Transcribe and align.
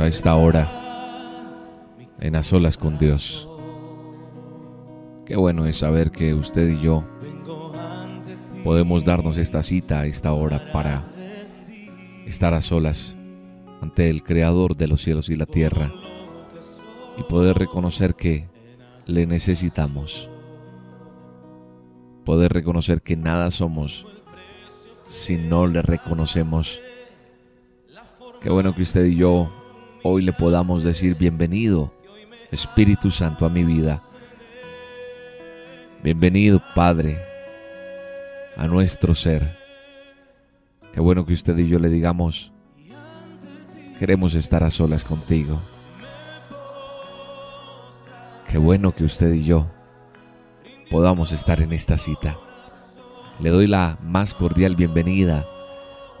A 0.00 0.06
esta 0.06 0.34
hora 0.34 0.68
en 2.18 2.36
a 2.36 2.42
solas 2.42 2.76
con 2.76 2.98
Dios. 2.98 3.48
Qué 5.26 5.36
bueno 5.36 5.66
es 5.66 5.78
saber 5.78 6.10
que 6.10 6.34
usted 6.34 6.70
y 6.70 6.80
yo 6.80 7.04
podemos 8.64 9.04
darnos 9.04 9.36
esta 9.36 9.62
cita 9.62 10.00
a 10.00 10.06
esta 10.06 10.32
hora 10.32 10.60
para 10.72 11.04
estar 12.26 12.54
a 12.54 12.60
solas 12.60 13.14
ante 13.82 14.10
el 14.10 14.22
Creador 14.22 14.76
de 14.76 14.88
los 14.88 15.02
cielos 15.02 15.28
y 15.28 15.36
la 15.36 15.46
tierra 15.46 15.92
y 17.16 17.22
poder 17.24 17.56
reconocer 17.58 18.14
que 18.14 18.48
le 19.06 19.26
necesitamos. 19.26 20.28
Poder 22.24 22.52
reconocer 22.52 23.02
que 23.02 23.16
nada 23.16 23.50
somos 23.50 24.06
si 25.08 25.36
no 25.36 25.66
le 25.66 25.82
reconocemos. 25.82 26.80
Qué 28.40 28.50
bueno 28.50 28.74
que 28.74 28.82
usted 28.82 29.04
y 29.04 29.16
yo 29.16 29.50
hoy 30.06 30.22
le 30.22 30.34
podamos 30.34 30.84
decir 30.84 31.16
bienvenido, 31.16 31.90
Espíritu 32.52 33.10
Santo, 33.10 33.46
a 33.46 33.48
mi 33.48 33.64
vida. 33.64 34.02
Bienvenido, 36.02 36.60
Padre, 36.74 37.18
a 38.58 38.66
nuestro 38.66 39.14
ser. 39.14 39.56
Qué 40.92 41.00
bueno 41.00 41.24
que 41.24 41.32
usted 41.32 41.56
y 41.56 41.68
yo 41.68 41.78
le 41.78 41.88
digamos, 41.88 42.52
queremos 43.98 44.34
estar 44.34 44.62
a 44.62 44.70
solas 44.70 45.04
contigo. 45.04 45.58
Qué 48.46 48.58
bueno 48.58 48.92
que 48.92 49.04
usted 49.04 49.32
y 49.32 49.44
yo 49.44 49.70
podamos 50.90 51.32
estar 51.32 51.62
en 51.62 51.72
esta 51.72 51.96
cita. 51.96 52.36
Le 53.40 53.48
doy 53.48 53.66
la 53.66 53.98
más 54.02 54.34
cordial 54.34 54.76
bienvenida 54.76 55.46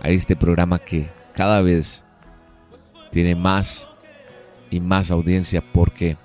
a 0.00 0.08
este 0.08 0.36
programa 0.36 0.78
que 0.78 1.10
cada 1.34 1.60
vez 1.60 2.06
tiene 3.14 3.36
más 3.36 3.88
y 4.72 4.80
más 4.80 5.12
audiencia 5.12 5.62
porque 5.72 6.16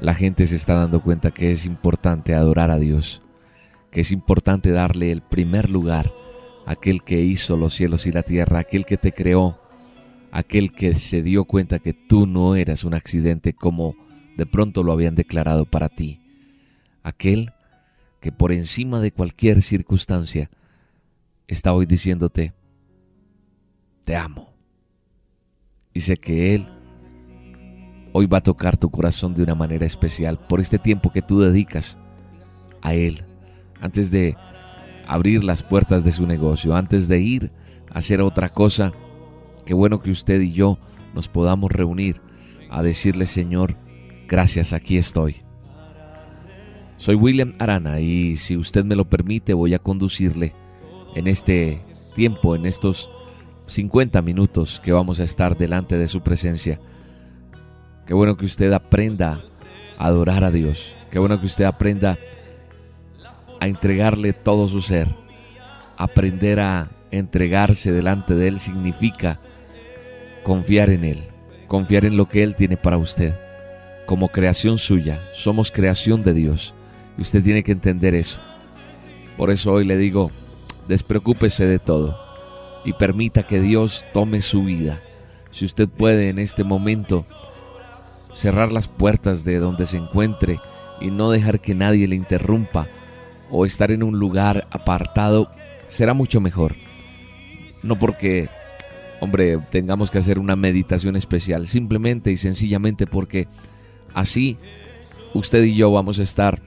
la 0.00 0.14
gente 0.14 0.46
se 0.46 0.56
está 0.56 0.72
dando 0.76 1.02
cuenta 1.02 1.30
que 1.30 1.52
es 1.52 1.66
importante 1.66 2.34
adorar 2.34 2.70
a 2.70 2.78
Dios, 2.78 3.20
que 3.90 4.00
es 4.00 4.12
importante 4.12 4.70
darle 4.70 5.12
el 5.12 5.20
primer 5.20 5.68
lugar 5.68 6.10
a 6.64 6.72
aquel 6.72 7.02
que 7.02 7.20
hizo 7.20 7.58
los 7.58 7.74
cielos 7.74 8.06
y 8.06 8.12
la 8.12 8.22
tierra, 8.22 8.60
aquel 8.60 8.86
que 8.86 8.96
te 8.96 9.12
creó, 9.12 9.60
aquel 10.32 10.72
que 10.72 10.96
se 10.96 11.22
dio 11.22 11.44
cuenta 11.44 11.80
que 11.80 11.92
tú 11.92 12.26
no 12.26 12.56
eras 12.56 12.84
un 12.84 12.94
accidente 12.94 13.52
como 13.52 13.94
de 14.38 14.46
pronto 14.46 14.82
lo 14.82 14.92
habían 14.92 15.16
declarado 15.16 15.66
para 15.66 15.90
ti, 15.90 16.18
aquel 17.02 17.52
que 18.20 18.32
por 18.32 18.52
encima 18.52 19.00
de 19.00 19.12
cualquier 19.12 19.60
circunstancia 19.60 20.48
está 21.46 21.74
hoy 21.74 21.84
diciéndote, 21.84 22.54
te 24.06 24.16
amo. 24.16 24.55
Y 25.96 26.00
sé 26.00 26.18
que 26.18 26.54
Él 26.54 26.66
hoy 28.12 28.26
va 28.26 28.36
a 28.36 28.42
tocar 28.42 28.76
tu 28.76 28.90
corazón 28.90 29.32
de 29.32 29.42
una 29.42 29.54
manera 29.54 29.86
especial 29.86 30.38
por 30.38 30.60
este 30.60 30.78
tiempo 30.78 31.10
que 31.10 31.22
tú 31.22 31.40
dedicas 31.40 31.96
a 32.82 32.92
Él. 32.92 33.24
Antes 33.80 34.10
de 34.10 34.36
abrir 35.06 35.42
las 35.42 35.62
puertas 35.62 36.04
de 36.04 36.12
su 36.12 36.26
negocio, 36.26 36.76
antes 36.76 37.08
de 37.08 37.20
ir 37.20 37.50
a 37.90 38.00
hacer 38.00 38.20
otra 38.20 38.50
cosa, 38.50 38.92
qué 39.64 39.72
bueno 39.72 40.02
que 40.02 40.10
usted 40.10 40.38
y 40.42 40.52
yo 40.52 40.78
nos 41.14 41.28
podamos 41.28 41.72
reunir 41.72 42.20
a 42.68 42.82
decirle, 42.82 43.24
Señor, 43.24 43.74
gracias, 44.28 44.74
aquí 44.74 44.98
estoy. 44.98 45.36
Soy 46.98 47.14
William 47.14 47.54
Arana 47.58 48.00
y 48.00 48.36
si 48.36 48.58
usted 48.58 48.84
me 48.84 48.96
lo 48.96 49.08
permite 49.08 49.54
voy 49.54 49.72
a 49.72 49.78
conducirle 49.78 50.52
en 51.14 51.26
este 51.26 51.80
tiempo, 52.14 52.54
en 52.54 52.66
estos 52.66 53.08
50 53.66 54.22
minutos 54.22 54.80
que 54.82 54.92
vamos 54.92 55.20
a 55.20 55.24
estar 55.24 55.56
delante 55.58 55.98
de 55.98 56.06
su 56.06 56.20
presencia. 56.20 56.80
Qué 58.06 58.14
bueno 58.14 58.36
que 58.36 58.44
usted 58.44 58.72
aprenda 58.72 59.42
a 59.98 60.06
adorar 60.06 60.44
a 60.44 60.50
Dios. 60.50 60.92
Qué 61.10 61.18
bueno 61.18 61.40
que 61.40 61.46
usted 61.46 61.64
aprenda 61.64 62.16
a 63.60 63.66
entregarle 63.66 64.32
todo 64.32 64.68
su 64.68 64.80
ser. 64.80 65.08
Aprender 65.98 66.60
a 66.60 66.90
entregarse 67.10 67.90
delante 67.90 68.34
de 68.34 68.48
Él 68.48 68.60
significa 68.60 69.38
confiar 70.44 70.90
en 70.90 71.04
Él, 71.04 71.28
confiar 71.66 72.04
en 72.04 72.16
lo 72.16 72.28
que 72.28 72.42
Él 72.42 72.54
tiene 72.54 72.76
para 72.76 72.98
usted. 72.98 73.34
Como 74.06 74.28
creación 74.28 74.78
suya, 74.78 75.20
somos 75.32 75.72
creación 75.72 76.22
de 76.22 76.34
Dios. 76.34 76.74
Y 77.18 77.22
usted 77.22 77.42
tiene 77.42 77.64
que 77.64 77.72
entender 77.72 78.14
eso. 78.14 78.40
Por 79.36 79.50
eso 79.50 79.72
hoy 79.72 79.84
le 79.84 79.96
digo, 79.96 80.30
despreocúpese 80.86 81.66
de 81.66 81.78
todo 81.80 82.25
y 82.86 82.92
permita 82.92 83.42
que 83.42 83.60
Dios 83.60 84.06
tome 84.14 84.40
su 84.40 84.62
vida. 84.62 85.00
Si 85.50 85.64
usted 85.64 85.88
puede 85.88 86.30
en 86.30 86.38
este 86.38 86.62
momento 86.62 87.26
cerrar 88.32 88.72
las 88.72 88.86
puertas 88.86 89.44
de 89.44 89.58
donde 89.58 89.86
se 89.86 89.96
encuentre 89.96 90.60
y 91.00 91.10
no 91.10 91.30
dejar 91.30 91.60
que 91.60 91.74
nadie 91.74 92.06
le 92.06 92.14
interrumpa 92.14 92.86
o 93.50 93.66
estar 93.66 93.90
en 93.90 94.04
un 94.04 94.18
lugar 94.18 94.68
apartado, 94.70 95.50
será 95.88 96.14
mucho 96.14 96.40
mejor. 96.40 96.76
No 97.82 97.98
porque, 97.98 98.48
hombre, 99.20 99.58
tengamos 99.70 100.12
que 100.12 100.18
hacer 100.18 100.38
una 100.38 100.54
meditación 100.54 101.16
especial, 101.16 101.66
simplemente 101.66 102.30
y 102.30 102.36
sencillamente 102.36 103.08
porque 103.08 103.48
así 104.14 104.58
usted 105.34 105.64
y 105.64 105.74
yo 105.74 105.90
vamos 105.90 106.20
a 106.20 106.22
estar 106.22 106.62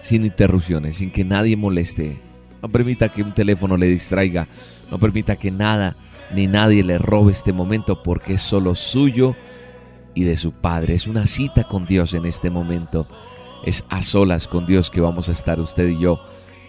sin 0.00 0.24
interrupciones, 0.24 0.96
sin 0.96 1.10
que 1.10 1.24
nadie 1.24 1.56
moleste. 1.56 2.25
No 2.62 2.68
permita 2.68 3.08
que 3.08 3.22
un 3.22 3.32
teléfono 3.32 3.76
le 3.76 3.86
distraiga, 3.86 4.48
no 4.90 4.98
permita 4.98 5.36
que 5.36 5.50
nada 5.50 5.96
ni 6.34 6.46
nadie 6.46 6.82
le 6.82 6.98
robe 6.98 7.32
este 7.32 7.52
momento 7.52 8.02
porque 8.02 8.34
es 8.34 8.42
solo 8.42 8.74
suyo 8.74 9.36
y 10.14 10.24
de 10.24 10.36
su 10.36 10.52
Padre. 10.52 10.94
Es 10.94 11.06
una 11.06 11.26
cita 11.26 11.64
con 11.64 11.86
Dios 11.86 12.14
en 12.14 12.24
este 12.24 12.50
momento. 12.50 13.06
Es 13.64 13.84
a 13.88 14.02
solas 14.02 14.48
con 14.48 14.66
Dios 14.66 14.90
que 14.90 15.00
vamos 15.00 15.28
a 15.28 15.32
estar 15.32 15.60
usted 15.60 15.88
y 15.88 15.98
yo 15.98 16.20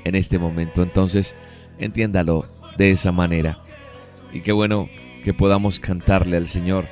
en 0.04 0.16
este 0.16 0.38
momento. 0.38 0.84
Entonces, 0.84 1.36
entiéndalo 1.80 2.46
de 2.78 2.92
esa 2.92 3.12
manera. 3.12 3.60
Y 4.34 4.42
qué 4.42 4.52
bueno 4.52 4.88
que 5.24 5.34
podamos 5.34 5.80
cantarle 5.80 6.38
al 6.38 6.48
Señor 6.48 6.88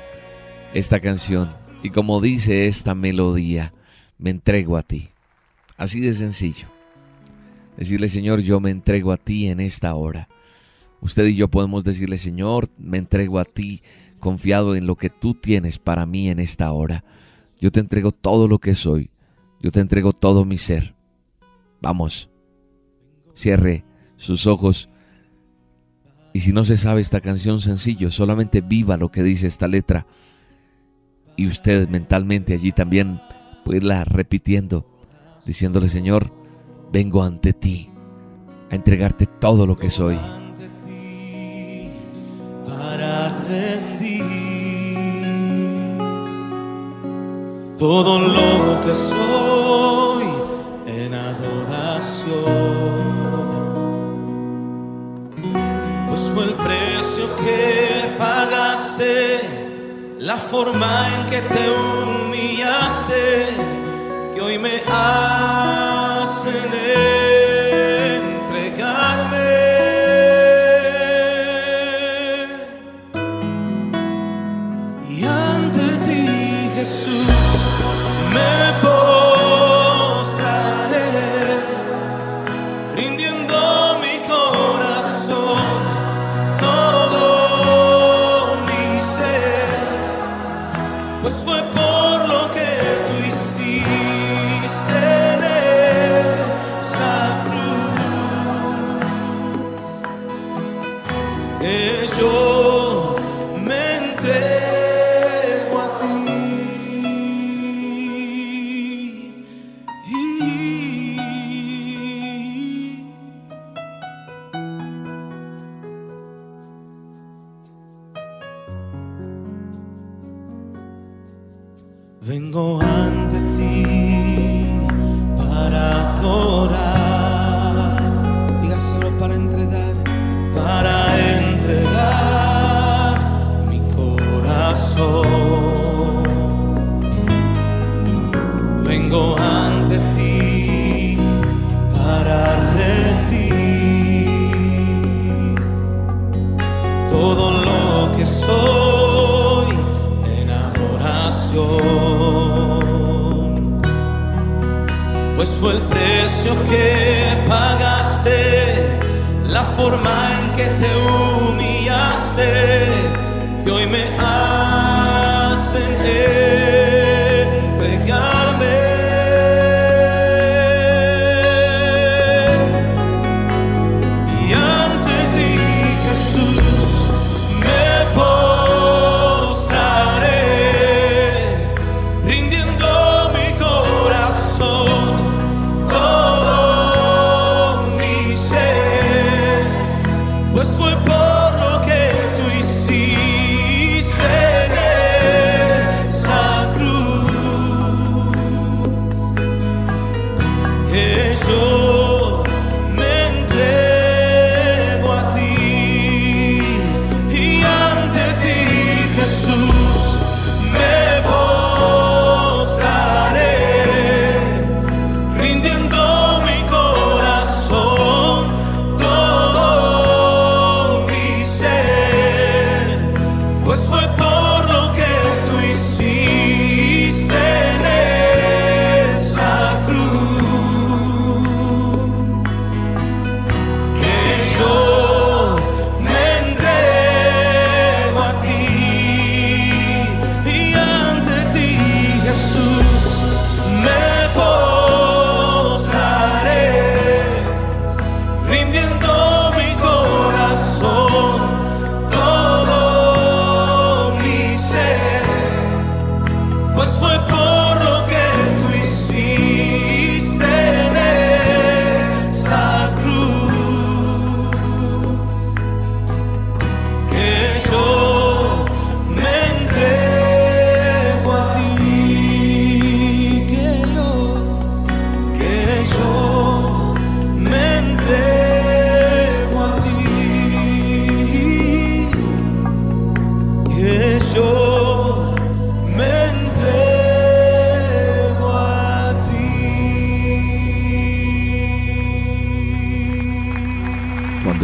esta 0.74 1.00
canción. 1.00 1.50
Y 1.82 1.90
como 1.90 2.20
dice 2.20 2.66
esta 2.66 2.94
melodía, 2.94 3.72
me 4.18 4.30
entrego 4.30 4.76
a 4.76 4.82
ti. 4.82 5.10
Así 5.76 6.00
de 6.00 6.14
sencillo. 6.14 6.75
Decirle, 7.76 8.08
Señor, 8.08 8.40
yo 8.40 8.60
me 8.60 8.70
entrego 8.70 9.12
a 9.12 9.16
ti 9.16 9.48
en 9.48 9.60
esta 9.60 9.94
hora. 9.94 10.28
Usted 11.00 11.26
y 11.26 11.36
yo 11.36 11.48
podemos 11.48 11.84
decirle, 11.84 12.18
Señor, 12.18 12.70
me 12.78 12.98
entrego 12.98 13.38
a 13.38 13.44
ti 13.44 13.82
confiado 14.18 14.74
en 14.76 14.86
lo 14.86 14.96
que 14.96 15.10
tú 15.10 15.34
tienes 15.34 15.78
para 15.78 16.06
mí 16.06 16.28
en 16.28 16.40
esta 16.40 16.72
hora. 16.72 17.04
Yo 17.60 17.70
te 17.70 17.80
entrego 17.80 18.12
todo 18.12 18.48
lo 18.48 18.58
que 18.58 18.74
soy. 18.74 19.10
Yo 19.60 19.70
te 19.70 19.80
entrego 19.80 20.12
todo 20.12 20.44
mi 20.44 20.58
ser. 20.58 20.94
Vamos. 21.80 22.30
Cierre 23.34 23.84
sus 24.16 24.46
ojos. 24.46 24.88
Y 26.32 26.40
si 26.40 26.52
no 26.52 26.64
se 26.64 26.76
sabe 26.76 27.00
esta 27.00 27.20
canción 27.20 27.60
sencillo, 27.60 28.10
solamente 28.10 28.60
viva 28.60 28.96
lo 28.96 29.10
que 29.10 29.22
dice 29.22 29.46
esta 29.46 29.68
letra. 29.68 30.06
Y 31.36 31.46
usted 31.46 31.88
mentalmente 31.88 32.54
allí 32.54 32.72
también 32.72 33.20
puede 33.64 33.78
irla 33.78 34.04
repitiendo, 34.04 34.86
diciéndole, 35.44 35.88
Señor, 35.88 36.32
vengo 36.90 37.22
ante 37.22 37.52
ti 37.52 37.90
a 38.70 38.74
entregarte 38.74 39.26
todo 39.26 39.66
lo 39.66 39.76
que 39.76 39.90
soy. 39.90 40.18
Para 42.66 43.36
rendir 43.48 44.24
todo 47.78 48.18
lo 48.18 48.80
que 48.80 48.94
soy 48.94 50.24
en 50.86 51.14
adoración, 51.14 52.36
pues 56.08 56.20
fue 56.34 56.44
el 56.44 56.54
precio 56.54 57.36
que 57.36 58.16
pagaste, 58.18 59.40
la 60.18 60.36
forma 60.36 61.08
en 61.14 61.26
que 61.30 61.42
te 61.42 61.70
humillaste, 61.70 63.46
que 64.34 64.40
hoy 64.40 64.58
me 64.58 64.82
ha 64.88 65.75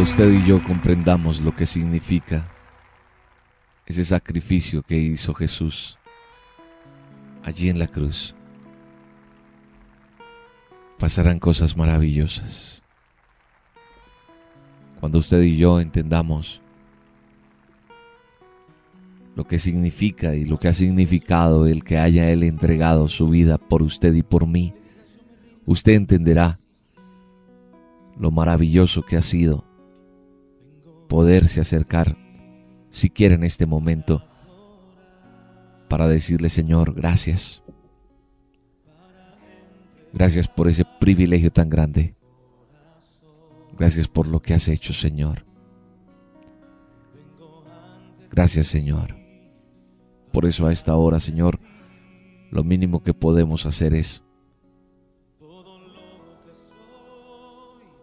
usted 0.03 0.31
y 0.31 0.45
yo 0.45 0.61
comprendamos 0.61 1.41
lo 1.41 1.55
que 1.55 1.65
significa 1.65 2.47
ese 3.87 4.05
sacrificio 4.05 4.83
que 4.83 4.95
hizo 4.95 5.33
Jesús 5.33 5.97
allí 7.41 7.69
en 7.69 7.79
la 7.79 7.87
cruz, 7.87 8.35
pasarán 11.03 11.37
cosas 11.37 11.75
maravillosas. 11.75 12.81
Cuando 15.01 15.19
usted 15.19 15.41
y 15.41 15.57
yo 15.57 15.81
entendamos 15.81 16.61
lo 19.35 19.45
que 19.45 19.59
significa 19.59 20.33
y 20.33 20.45
lo 20.45 20.59
que 20.59 20.69
ha 20.69 20.73
significado 20.73 21.67
el 21.67 21.83
que 21.83 21.97
haya 21.97 22.29
Él 22.29 22.41
entregado 22.43 23.09
su 23.09 23.27
vida 23.27 23.57
por 23.57 23.83
usted 23.83 24.13
y 24.13 24.23
por 24.23 24.47
mí, 24.47 24.75
usted 25.65 25.91
entenderá 25.91 26.57
lo 28.17 28.31
maravilloso 28.31 29.01
que 29.01 29.17
ha 29.17 29.21
sido 29.21 29.65
poderse 31.09 31.59
acercar 31.59 32.15
siquiera 32.91 33.35
en 33.35 33.43
este 33.43 33.65
momento 33.65 34.23
para 35.89 36.07
decirle 36.07 36.47
Señor, 36.47 36.93
gracias. 36.93 37.62
Gracias 40.13 40.47
por 40.47 40.67
ese 40.67 40.85
privilegio 40.99 41.51
tan 41.51 41.69
grande. 41.69 42.15
Gracias 43.77 44.07
por 44.07 44.27
lo 44.27 44.41
que 44.41 44.53
has 44.53 44.67
hecho, 44.67 44.93
Señor. 44.93 45.43
Gracias, 48.29 48.67
Señor. 48.67 49.15
Por 50.31 50.45
eso 50.45 50.67
a 50.67 50.71
esta 50.71 50.95
hora, 50.95 51.19
Señor, 51.19 51.59
lo 52.51 52.63
mínimo 52.63 53.03
que 53.03 53.13
podemos 53.13 53.65
hacer 53.65 53.95
es 53.95 54.21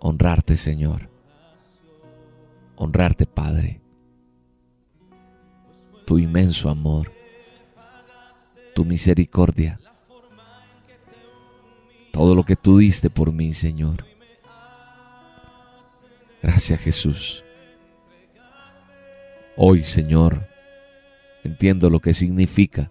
honrarte, 0.00 0.56
Señor. 0.56 1.08
Honrarte, 2.74 3.26
Padre. 3.26 3.80
Tu 6.06 6.18
inmenso 6.18 6.68
amor, 6.68 7.12
tu 8.74 8.84
misericordia, 8.84 9.78
todo 12.12 12.34
lo 12.34 12.44
que 12.44 12.56
tú 12.56 12.78
diste 12.78 13.10
por 13.10 13.32
mí, 13.32 13.54
Señor. 13.54 14.04
Gracias 16.42 16.80
Jesús. 16.80 17.44
Hoy, 19.56 19.82
Señor, 19.84 20.48
entiendo 21.44 21.90
lo 21.90 22.00
que 22.00 22.14
significa 22.14 22.90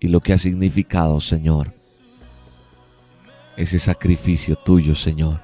y 0.00 0.08
lo 0.08 0.20
que 0.20 0.32
ha 0.32 0.38
significado, 0.38 1.20
Señor, 1.20 1.72
ese 3.56 3.78
sacrificio 3.78 4.56
tuyo, 4.56 4.94
Señor, 4.94 5.40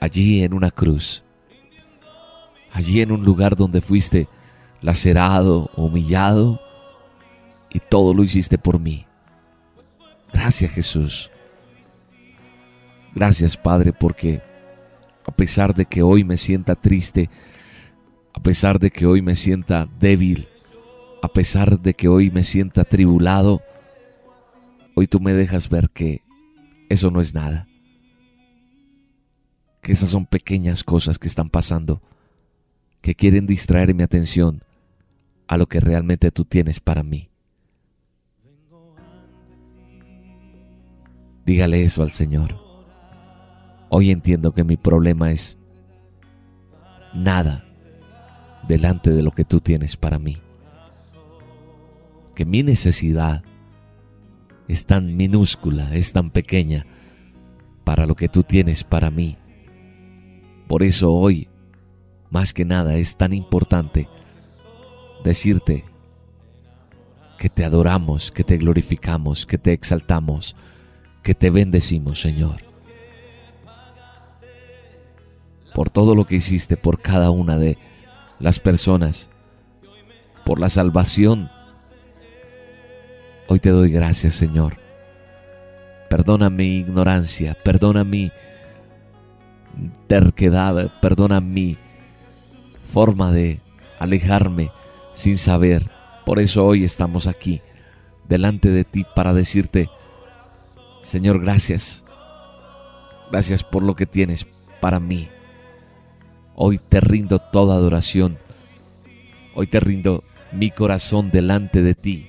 allí 0.00 0.42
en 0.42 0.54
una 0.54 0.70
cruz, 0.70 1.22
allí 2.72 3.00
en 3.00 3.12
un 3.12 3.24
lugar 3.24 3.56
donde 3.56 3.80
fuiste 3.80 4.28
lacerado, 4.80 5.70
humillado, 5.76 6.60
y 7.70 7.80
todo 7.80 8.14
lo 8.14 8.22
hiciste 8.22 8.56
por 8.56 8.78
mí. 8.78 9.06
Gracias 10.36 10.70
Jesús. 10.70 11.30
Gracias 13.14 13.56
Padre 13.56 13.94
porque 13.94 14.42
a 15.24 15.32
pesar 15.32 15.74
de 15.74 15.86
que 15.86 16.02
hoy 16.02 16.24
me 16.24 16.36
sienta 16.36 16.74
triste, 16.74 17.30
a 18.34 18.40
pesar 18.40 18.78
de 18.78 18.90
que 18.90 19.06
hoy 19.06 19.22
me 19.22 19.34
sienta 19.34 19.88
débil, 19.98 20.46
a 21.22 21.28
pesar 21.28 21.80
de 21.80 21.94
que 21.94 22.08
hoy 22.08 22.30
me 22.30 22.44
sienta 22.44 22.84
tribulado, 22.84 23.62
hoy 24.94 25.06
tú 25.06 25.20
me 25.20 25.32
dejas 25.32 25.70
ver 25.70 25.88
que 25.88 26.20
eso 26.90 27.10
no 27.10 27.22
es 27.22 27.34
nada. 27.34 27.66
Que 29.80 29.92
esas 29.92 30.10
son 30.10 30.26
pequeñas 30.26 30.84
cosas 30.84 31.18
que 31.18 31.28
están 31.28 31.48
pasando, 31.48 32.02
que 33.00 33.14
quieren 33.14 33.46
distraer 33.46 33.94
mi 33.94 34.02
atención 34.02 34.60
a 35.48 35.56
lo 35.56 35.66
que 35.66 35.80
realmente 35.80 36.30
tú 36.30 36.44
tienes 36.44 36.78
para 36.78 37.02
mí. 37.02 37.30
Dígale 41.46 41.84
eso 41.84 42.02
al 42.02 42.10
Señor. 42.10 42.56
Hoy 43.88 44.10
entiendo 44.10 44.52
que 44.52 44.64
mi 44.64 44.76
problema 44.76 45.30
es 45.30 45.56
nada 47.14 47.64
delante 48.66 49.12
de 49.12 49.22
lo 49.22 49.30
que 49.30 49.44
tú 49.44 49.60
tienes 49.60 49.96
para 49.96 50.18
mí. 50.18 50.38
Que 52.34 52.44
mi 52.44 52.64
necesidad 52.64 53.44
es 54.66 54.86
tan 54.86 55.16
minúscula, 55.16 55.94
es 55.94 56.12
tan 56.12 56.30
pequeña 56.30 56.84
para 57.84 58.06
lo 58.06 58.16
que 58.16 58.28
tú 58.28 58.42
tienes 58.42 58.82
para 58.82 59.12
mí. 59.12 59.38
Por 60.66 60.82
eso 60.82 61.12
hoy, 61.12 61.48
más 62.28 62.52
que 62.52 62.64
nada, 62.64 62.96
es 62.96 63.14
tan 63.14 63.32
importante 63.32 64.08
decirte 65.22 65.84
que 67.38 67.48
te 67.48 67.64
adoramos, 67.64 68.32
que 68.32 68.42
te 68.42 68.56
glorificamos, 68.56 69.46
que 69.46 69.58
te 69.58 69.72
exaltamos, 69.72 70.56
que 71.26 71.34
te 71.34 71.50
bendecimos, 71.50 72.20
Señor. 72.20 72.58
Por 75.74 75.90
todo 75.90 76.14
lo 76.14 76.24
que 76.24 76.36
hiciste 76.36 76.76
por 76.76 77.02
cada 77.02 77.32
una 77.32 77.58
de 77.58 77.78
las 78.38 78.60
personas, 78.60 79.28
por 80.44 80.60
la 80.60 80.68
salvación. 80.68 81.50
Hoy 83.48 83.58
te 83.58 83.70
doy 83.70 83.90
gracias, 83.90 84.34
Señor. 84.34 84.76
Perdona 86.08 86.48
mi 86.48 86.78
ignorancia, 86.78 87.56
perdona 87.64 88.04
mi 88.04 88.30
terquedad, 90.06 90.92
perdona 91.00 91.40
mi 91.40 91.76
forma 92.86 93.32
de 93.32 93.58
alejarme 93.98 94.70
sin 95.12 95.38
saber. 95.38 95.90
Por 96.24 96.38
eso 96.38 96.64
hoy 96.64 96.84
estamos 96.84 97.26
aquí, 97.26 97.62
delante 98.28 98.70
de 98.70 98.84
ti, 98.84 99.04
para 99.16 99.34
decirte, 99.34 99.90
Señor, 101.06 101.40
gracias. 101.40 102.02
Gracias 103.30 103.62
por 103.62 103.84
lo 103.84 103.94
que 103.94 104.06
tienes 104.06 104.44
para 104.80 104.98
mí. 104.98 105.28
Hoy 106.56 106.78
te 106.78 107.00
rindo 107.00 107.38
toda 107.38 107.76
adoración. 107.76 108.36
Hoy 109.54 109.68
te 109.68 109.78
rindo 109.78 110.24
mi 110.50 110.72
corazón 110.72 111.30
delante 111.30 111.80
de 111.80 111.94
ti. 111.94 112.26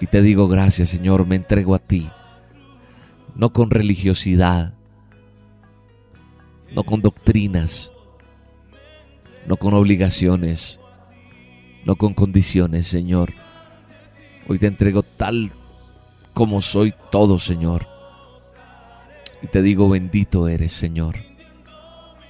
Y 0.00 0.06
te 0.06 0.22
digo 0.22 0.46
gracias, 0.46 0.90
Señor, 0.90 1.26
me 1.26 1.34
entrego 1.34 1.74
a 1.74 1.80
ti. 1.80 2.08
No 3.34 3.52
con 3.52 3.70
religiosidad, 3.70 4.74
no 6.72 6.84
con 6.84 7.02
doctrinas, 7.02 7.92
no 9.48 9.56
con 9.56 9.74
obligaciones, 9.74 10.78
no 11.84 11.96
con 11.96 12.14
condiciones, 12.14 12.86
Señor. 12.86 13.32
Hoy 14.46 14.60
te 14.60 14.68
entrego 14.68 15.02
tal 15.02 15.50
como 16.38 16.60
soy 16.60 16.94
todo, 17.10 17.40
Señor. 17.40 17.88
Y 19.42 19.48
te 19.48 19.60
digo, 19.60 19.88
bendito 19.88 20.46
eres, 20.46 20.70
Señor. 20.70 21.16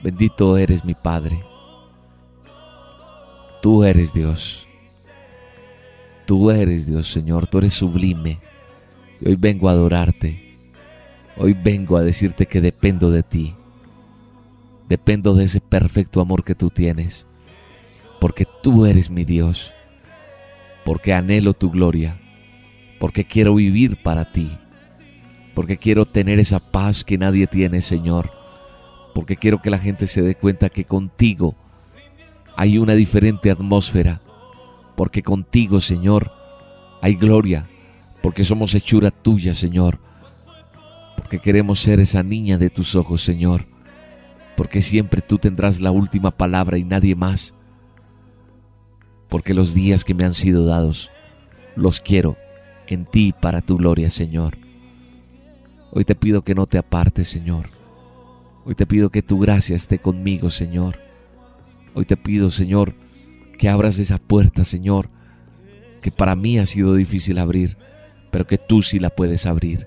Bendito 0.02 0.56
eres 0.56 0.82
mi 0.82 0.94
Padre. 0.94 1.44
Tú 3.60 3.84
eres 3.84 4.14
Dios. 4.14 4.66
Tú 6.24 6.50
eres 6.50 6.86
Dios, 6.86 7.12
Señor. 7.12 7.48
Tú 7.48 7.58
eres 7.58 7.74
sublime. 7.74 8.38
Y 9.20 9.28
hoy 9.28 9.36
vengo 9.36 9.68
a 9.68 9.72
adorarte. 9.72 10.56
Hoy 11.36 11.52
vengo 11.52 11.98
a 11.98 12.02
decirte 12.02 12.46
que 12.46 12.62
dependo 12.62 13.10
de 13.10 13.22
ti. 13.22 13.54
Dependo 14.88 15.34
de 15.34 15.44
ese 15.44 15.60
perfecto 15.60 16.22
amor 16.22 16.44
que 16.44 16.54
tú 16.54 16.70
tienes. 16.70 17.26
Porque 18.22 18.46
tú 18.62 18.86
eres 18.86 19.10
mi 19.10 19.26
Dios. 19.26 19.74
Porque 20.82 21.12
anhelo 21.12 21.52
tu 21.52 21.70
gloria 21.70 22.18
porque 22.98 23.24
quiero 23.24 23.54
vivir 23.54 24.02
para 24.02 24.30
ti, 24.32 24.50
porque 25.54 25.76
quiero 25.76 26.04
tener 26.04 26.38
esa 26.38 26.58
paz 26.58 27.04
que 27.04 27.18
nadie 27.18 27.46
tiene, 27.46 27.80
Señor, 27.80 28.30
porque 29.14 29.36
quiero 29.36 29.60
que 29.62 29.70
la 29.70 29.78
gente 29.78 30.06
se 30.06 30.22
dé 30.22 30.34
cuenta 30.34 30.68
que 30.68 30.84
contigo 30.84 31.54
hay 32.56 32.78
una 32.78 32.94
diferente 32.94 33.50
atmósfera, 33.50 34.20
porque 34.96 35.22
contigo, 35.22 35.80
Señor, 35.80 36.32
hay 37.00 37.14
gloria, 37.14 37.68
porque 38.20 38.44
somos 38.44 38.74
hechura 38.74 39.10
tuya, 39.10 39.54
Señor, 39.54 40.00
porque 41.16 41.38
queremos 41.38 41.80
ser 41.80 42.00
esa 42.00 42.22
niña 42.22 42.58
de 42.58 42.70
tus 42.70 42.96
ojos, 42.96 43.22
Señor, 43.22 43.64
porque 44.56 44.82
siempre 44.82 45.22
tú 45.22 45.38
tendrás 45.38 45.80
la 45.80 45.92
última 45.92 46.32
palabra 46.32 46.78
y 46.78 46.84
nadie 46.84 47.14
más, 47.14 47.54
porque 49.28 49.54
los 49.54 49.72
días 49.72 50.04
que 50.04 50.14
me 50.14 50.24
han 50.24 50.34
sido 50.34 50.64
dados, 50.64 51.10
los 51.76 52.00
quiero 52.00 52.36
en 52.88 53.04
ti 53.04 53.34
para 53.38 53.60
tu 53.60 53.76
gloria, 53.76 54.10
Señor. 54.10 54.56
Hoy 55.90 56.04
te 56.04 56.14
pido 56.14 56.42
que 56.42 56.54
no 56.54 56.66
te 56.66 56.78
apartes, 56.78 57.28
Señor. 57.28 57.68
Hoy 58.64 58.74
te 58.74 58.86
pido 58.86 59.10
que 59.10 59.22
tu 59.22 59.38
gracia 59.38 59.76
esté 59.76 59.98
conmigo, 59.98 60.50
Señor. 60.50 60.98
Hoy 61.94 62.04
te 62.04 62.16
pido, 62.16 62.50
Señor, 62.50 62.94
que 63.58 63.68
abras 63.68 63.98
esa 63.98 64.18
puerta, 64.18 64.64
Señor, 64.64 65.08
que 66.02 66.10
para 66.10 66.34
mí 66.34 66.58
ha 66.58 66.66
sido 66.66 66.94
difícil 66.94 67.38
abrir, 67.38 67.76
pero 68.30 68.46
que 68.46 68.58
tú 68.58 68.82
sí 68.82 68.98
la 68.98 69.10
puedes 69.10 69.46
abrir. 69.46 69.86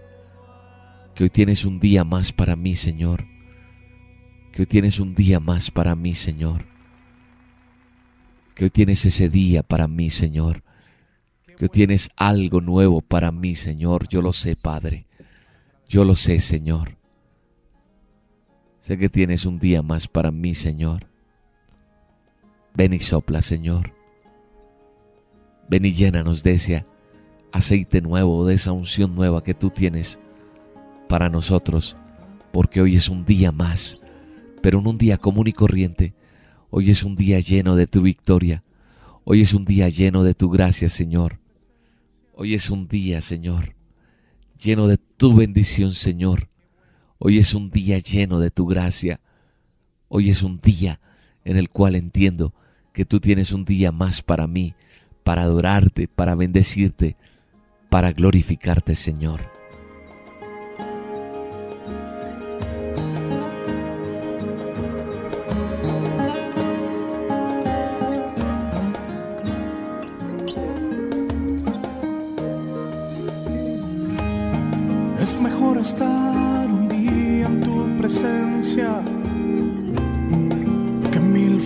Que 1.15 1.23
hoy 1.25 1.29
tienes 1.29 1.65
un 1.65 1.79
día 1.79 2.03
más 2.03 2.31
para 2.31 2.55
mí, 2.55 2.75
Señor. 2.75 3.25
Que 4.51 4.63
hoy 4.63 4.65
tienes 4.65 4.99
un 4.99 5.15
día 5.15 5.39
más 5.39 5.71
para 5.71 5.95
mí, 5.95 6.13
Señor. 6.15 6.65
Que 8.55 8.65
hoy 8.65 8.69
tienes 8.69 9.05
ese 9.05 9.29
día 9.29 9.63
para 9.63 9.87
mí, 9.87 10.09
Señor 10.09 10.63
que 11.61 11.69
tienes 11.69 12.09
algo 12.15 12.59
nuevo 12.59 13.01
para 13.01 13.31
mí, 13.31 13.55
Señor. 13.55 14.07
Yo 14.07 14.23
lo 14.23 14.33
sé, 14.33 14.55
Padre. 14.55 15.05
Yo 15.87 16.03
lo 16.03 16.15
sé, 16.15 16.39
Señor. 16.39 16.97
Sé 18.79 18.97
que 18.97 19.09
tienes 19.09 19.45
un 19.45 19.59
día 19.59 19.83
más 19.83 20.07
para 20.07 20.31
mí, 20.31 20.55
Señor. 20.55 21.05
Ven 22.73 22.93
y 22.93 22.99
sopla, 22.99 23.43
Señor. 23.43 23.93
Ven 25.69 25.85
y 25.85 25.91
llénanos 25.91 26.41
de 26.41 26.53
ese 26.53 26.85
aceite 27.51 28.01
nuevo, 28.01 28.43
de 28.47 28.55
esa 28.55 28.71
unción 28.71 29.13
nueva 29.13 29.43
que 29.43 29.53
tú 29.53 29.69
tienes 29.69 30.19
para 31.07 31.29
nosotros, 31.29 31.95
porque 32.51 32.81
hoy 32.81 32.95
es 32.95 33.07
un 33.07 33.23
día 33.23 33.51
más, 33.51 33.99
pero 34.63 34.79
en 34.79 34.87
un 34.87 34.97
día 34.97 35.19
común 35.19 35.47
y 35.47 35.53
corriente. 35.53 36.15
Hoy 36.71 36.89
es 36.89 37.03
un 37.03 37.15
día 37.15 37.39
lleno 37.39 37.75
de 37.75 37.85
tu 37.85 38.01
victoria. 38.01 38.63
Hoy 39.25 39.41
es 39.41 39.53
un 39.53 39.63
día 39.63 39.89
lleno 39.89 40.23
de 40.23 40.33
tu 40.33 40.49
gracia, 40.49 40.89
Señor. 40.89 41.40
Hoy 42.33 42.53
es 42.53 42.69
un 42.69 42.87
día, 42.87 43.21
Señor, 43.21 43.75
lleno 44.57 44.87
de 44.87 44.97
tu 44.97 45.35
bendición, 45.35 45.93
Señor. 45.93 46.49
Hoy 47.17 47.37
es 47.37 47.53
un 47.53 47.69
día 47.69 47.99
lleno 47.99 48.39
de 48.39 48.51
tu 48.51 48.65
gracia. 48.65 49.19
Hoy 50.07 50.29
es 50.29 50.41
un 50.41 50.59
día 50.59 51.01
en 51.43 51.57
el 51.57 51.69
cual 51.69 51.95
entiendo 51.95 52.53
que 52.93 53.05
tú 53.05 53.19
tienes 53.19 53.51
un 53.51 53.65
día 53.65 53.91
más 53.91 54.21
para 54.21 54.47
mí, 54.47 54.75
para 55.23 55.43
adorarte, 55.43 56.07
para 56.07 56.35
bendecirte, 56.35 57.17
para 57.89 58.13
glorificarte, 58.13 58.95
Señor. 58.95 59.60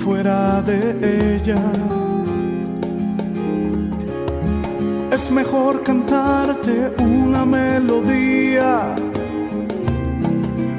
Fuera 0.06 0.62
de 0.62 1.36
ella. 1.36 1.60
Es 5.12 5.32
mejor 5.32 5.82
cantarte 5.82 6.94
una 7.00 7.44
melodía 7.44 8.96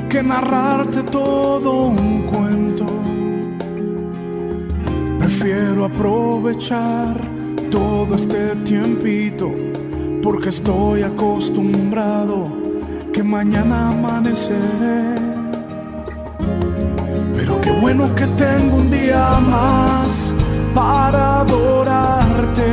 que 0.09 0.23
narrarte 0.23 1.03
todo 1.03 1.87
un 1.89 2.23
cuento. 2.33 2.87
Prefiero 5.19 5.87
aprovechar 5.87 7.21
todo 7.69 8.15
este 8.15 8.55
tiempito 8.71 9.51
porque 10.23 10.51
estoy 10.51 11.03
acostumbrado 11.03 12.47
que 13.13 13.25
mañana 13.25 13.89
amaneceré. 13.89 15.26
Pero 17.37 17.61
qué 17.61 17.71
bueno 17.71 18.15
que 18.15 18.27
tengo 18.27 18.77
un 18.77 18.91
día 18.91 19.39
más 19.41 20.35
para 20.75 21.41
adorarte. 21.41 22.73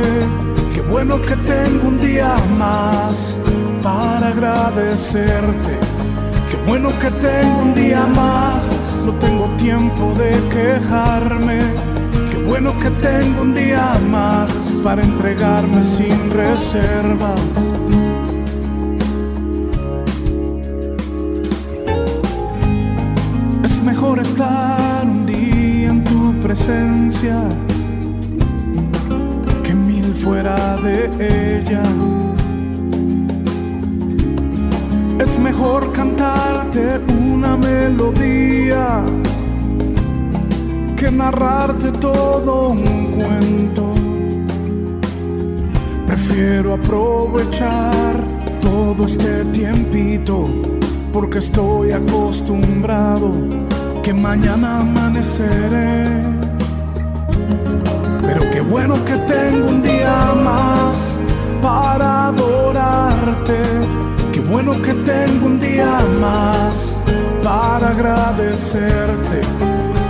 Qué 0.72 0.80
bueno 0.80 1.20
que 1.20 1.36
tengo 1.36 1.88
un 1.88 2.00
día 2.00 2.34
más 2.58 3.36
para 3.82 4.28
agradecerte. 4.28 5.78
Qué 6.50 6.56
bueno 6.66 6.88
que 6.98 7.10
tengo 7.10 7.58
un 7.58 7.74
día 7.74 8.06
más, 8.06 8.72
no 9.04 9.12
tengo 9.16 9.46
tiempo 9.56 10.14
de 10.14 10.30
quejarme. 10.48 11.60
Qué 12.30 12.38
bueno 12.46 12.72
que 12.80 12.90
tengo 12.90 13.42
un 13.42 13.54
día 13.54 14.00
más 14.10 14.50
para 14.82 15.02
entregarme 15.02 15.82
sin 15.82 16.30
reservas. 16.30 17.73
Mejor 24.14 24.28
estar 24.28 25.04
un 25.04 25.26
día 25.26 25.90
en 25.90 26.04
tu 26.04 26.38
presencia 26.38 27.36
que 29.64 29.74
mil 29.74 30.14
fuera 30.14 30.76
de 30.76 31.58
ella. 31.58 31.82
Es 35.18 35.36
mejor 35.40 35.92
cantarte 35.92 37.00
una 37.28 37.56
melodía 37.56 39.02
que 40.96 41.10
narrarte 41.10 41.90
todo 41.90 42.68
un 42.68 43.06
cuento. 43.16 43.94
Prefiero 46.06 46.74
aprovechar 46.74 48.14
todo 48.60 49.06
este 49.06 49.44
tiempito 49.46 50.46
porque 51.12 51.38
estoy 51.38 51.90
acostumbrado 51.90 53.63
que 54.04 54.12
mañana 54.12 54.80
amaneceré. 54.80 56.04
Pero 58.26 58.42
qué 58.52 58.60
bueno 58.60 59.02
que 59.06 59.16
tengo 59.16 59.68
un 59.68 59.82
día 59.82 60.34
más 60.44 61.14
para 61.62 62.26
adorarte. 62.26 63.62
Qué 64.30 64.40
bueno 64.40 64.72
que 64.82 64.92
tengo 64.92 65.46
un 65.46 65.58
día 65.58 66.00
más 66.20 66.94
para 67.42 67.88
agradecerte. 67.88 69.40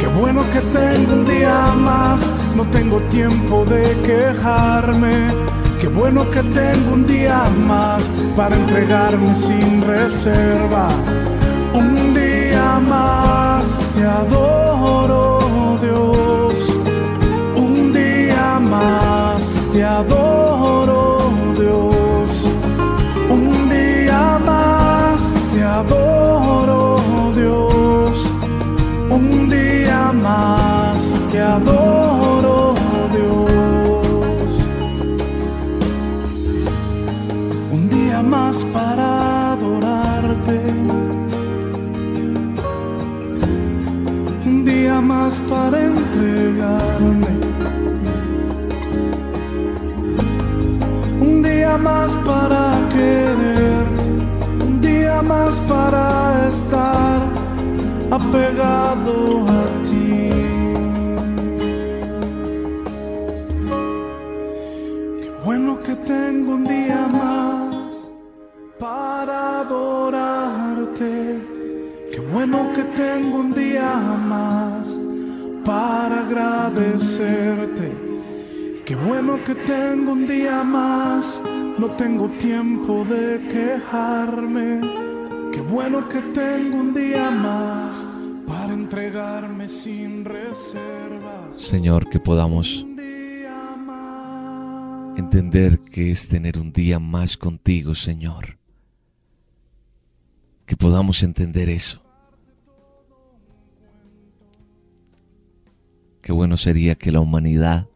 Qué 0.00 0.08
bueno 0.08 0.42
que 0.52 0.60
tengo 0.78 1.12
un 1.12 1.24
día 1.24 1.72
más, 1.76 2.20
no 2.56 2.64
tengo 2.64 2.98
tiempo 3.18 3.64
de 3.64 3.96
quejarme. 4.08 5.14
Qué 5.80 5.86
bueno 5.86 6.28
que 6.32 6.42
tengo 6.42 6.94
un 6.94 7.06
día 7.06 7.44
más 7.68 8.02
para 8.34 8.56
entregarme 8.56 9.36
sin 9.36 9.82
reserva. 9.82 10.88
Un 11.72 12.12
día 12.12 12.80
más 12.88 13.83
te 13.94 14.04
adoro, 14.04 15.78
Dios. 15.80 16.54
Un 17.56 17.92
día 17.92 18.58
más 18.60 19.60
te 19.72 19.84
adoro, 19.84 20.63
apegado 58.34 59.46
a 59.48 59.62
ti. 59.84 60.30
Qué 65.22 65.30
bueno 65.44 65.78
que 65.80 65.94
tengo 65.94 66.54
un 66.54 66.64
día 66.64 67.08
más 67.08 67.76
para 68.78 69.60
adorarte. 69.60 71.14
Qué 72.12 72.20
bueno 72.32 72.72
que 72.74 72.82
tengo 73.02 73.38
un 73.38 73.54
día 73.54 73.92
más 74.34 74.88
para 75.64 76.20
agradecerte. 76.26 77.92
Qué 78.84 78.96
bueno 78.96 79.38
que 79.46 79.54
tengo 79.54 80.12
un 80.12 80.26
día 80.26 80.62
más, 80.64 81.40
no 81.78 81.86
tengo 81.92 82.28
tiempo 82.30 83.04
de 83.04 83.40
quejarme. 83.48 84.80
Qué 85.52 85.60
bueno 85.60 86.08
que 86.08 86.20
tengo 86.20 86.78
un 86.78 86.92
día 86.92 87.30
más 87.30 88.13
entregarme 88.94 89.68
sin 89.68 90.24
reservas. 90.24 91.56
Señor, 91.56 92.08
que 92.08 92.20
podamos 92.20 92.86
entender 95.16 95.80
que 95.80 96.12
es 96.12 96.28
tener 96.28 96.58
un 96.58 96.72
día 96.72 97.00
más 97.00 97.36
contigo, 97.36 97.96
Señor. 97.96 98.56
Que 100.64 100.76
podamos 100.76 101.24
entender 101.24 101.70
eso. 101.70 102.00
Qué 106.22 106.30
bueno 106.30 106.56
sería 106.56 106.94
que 106.94 107.10
la 107.10 107.18
humanidad, 107.18 107.88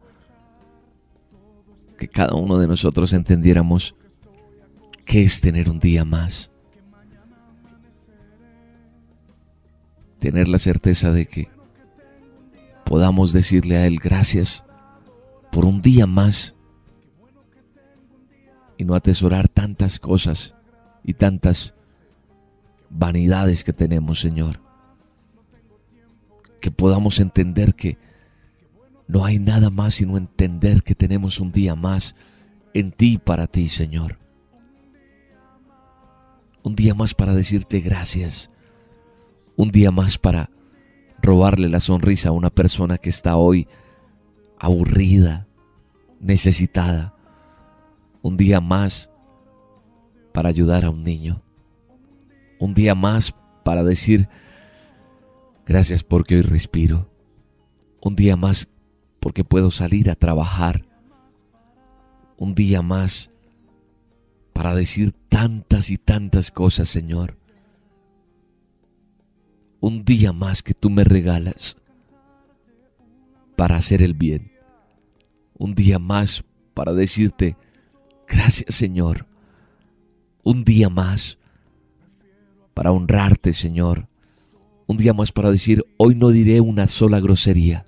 que 1.97 2.09
cada 2.09 2.35
uno 2.35 2.57
de 2.57 2.67
nosotros 2.67 3.13
entendiéramos 3.13 3.95
qué 5.05 5.23
es 5.23 5.39
tener 5.39 5.69
un 5.69 5.79
día 5.79 6.03
más. 6.03 6.48
Tener 10.19 10.47
la 10.47 10.59
certeza 10.59 11.11
de 11.11 11.25
que 11.25 11.49
podamos 12.85 13.33
decirle 13.33 13.77
a 13.77 13.87
Él 13.87 13.99
gracias 13.99 14.63
por 15.51 15.65
un 15.65 15.81
día 15.81 16.07
más 16.07 16.55
y 18.77 18.85
no 18.85 18.95
atesorar 18.95 19.47
tantas 19.47 19.99
cosas 19.99 20.55
y 21.03 21.13
tantas 21.13 21.73
vanidades 22.89 23.63
que 23.63 23.73
tenemos, 23.73 24.19
Señor. 24.19 24.61
Que 26.61 26.71
podamos 26.71 27.19
entender 27.19 27.75
que 27.75 27.97
no 29.07 29.25
hay 29.25 29.39
nada 29.39 29.69
más 29.69 29.95
sino 29.95 30.17
entender 30.17 30.83
que 30.83 30.95
tenemos 30.95 31.39
un 31.39 31.51
día 31.51 31.75
más 31.75 32.15
en 32.73 32.91
ti 32.91 33.13
y 33.13 33.17
para 33.17 33.47
ti, 33.47 33.69
Señor. 33.69 34.19
Un 36.63 36.75
día 36.75 36.93
más 36.93 37.13
para 37.13 37.33
decirte 37.33 37.79
gracias. 37.79 38.51
Un 39.59 39.71
día 39.71 39.91
más 39.91 40.17
para 40.17 40.51
robarle 41.21 41.67
la 41.67 41.81
sonrisa 41.81 42.29
a 42.29 42.31
una 42.31 42.49
persona 42.49 42.97
que 42.97 43.09
está 43.09 43.35
hoy 43.35 43.67
aburrida, 44.57 45.49
necesitada. 46.21 47.13
Un 48.21 48.37
día 48.37 48.61
más 48.61 49.09
para 50.31 50.47
ayudar 50.47 50.85
a 50.85 50.89
un 50.89 51.03
niño. 51.03 51.43
Un 52.57 52.73
día 52.73 52.95
más 52.95 53.35
para 53.65 53.83
decir 53.83 54.29
gracias 55.65 56.03
porque 56.03 56.37
hoy 56.37 56.41
respiro. 56.43 57.11
Un 57.99 58.15
día 58.15 58.37
más 58.37 58.69
porque 59.19 59.43
puedo 59.43 59.71
salir 59.71 60.09
a 60.09 60.15
trabajar. 60.15 60.85
Un 62.37 62.55
día 62.55 62.81
más 62.81 63.29
para 64.53 64.73
decir 64.73 65.11
tantas 65.27 65.89
y 65.89 65.97
tantas 65.97 66.49
cosas, 66.49 66.87
Señor. 66.87 67.38
Un 69.81 70.03
día 70.03 70.33
más 70.33 70.61
que 70.61 70.73
tú 70.73 70.89
me 70.89 71.03
regalas 71.03 71.77
para 73.55 73.77
hacer 73.77 74.01
el 74.03 74.13
bien. 74.13 74.51
Un 75.57 75.75
día 75.75 75.99
más 75.99 76.43
para 76.73 76.93
decirte, 76.93 77.57
gracias 78.27 78.75
Señor. 78.75 79.25
Un 80.43 80.63
día 80.63 80.89
más 80.89 81.37
para 82.73 82.91
honrarte, 82.91 83.53
Señor. 83.53 84.07
Un 84.87 84.97
día 84.97 85.13
más 85.13 85.31
para 85.31 85.51
decir, 85.51 85.85
hoy 85.97 86.15
no 86.15 86.29
diré 86.29 86.61
una 86.61 86.87
sola 86.87 87.19
grosería. 87.19 87.85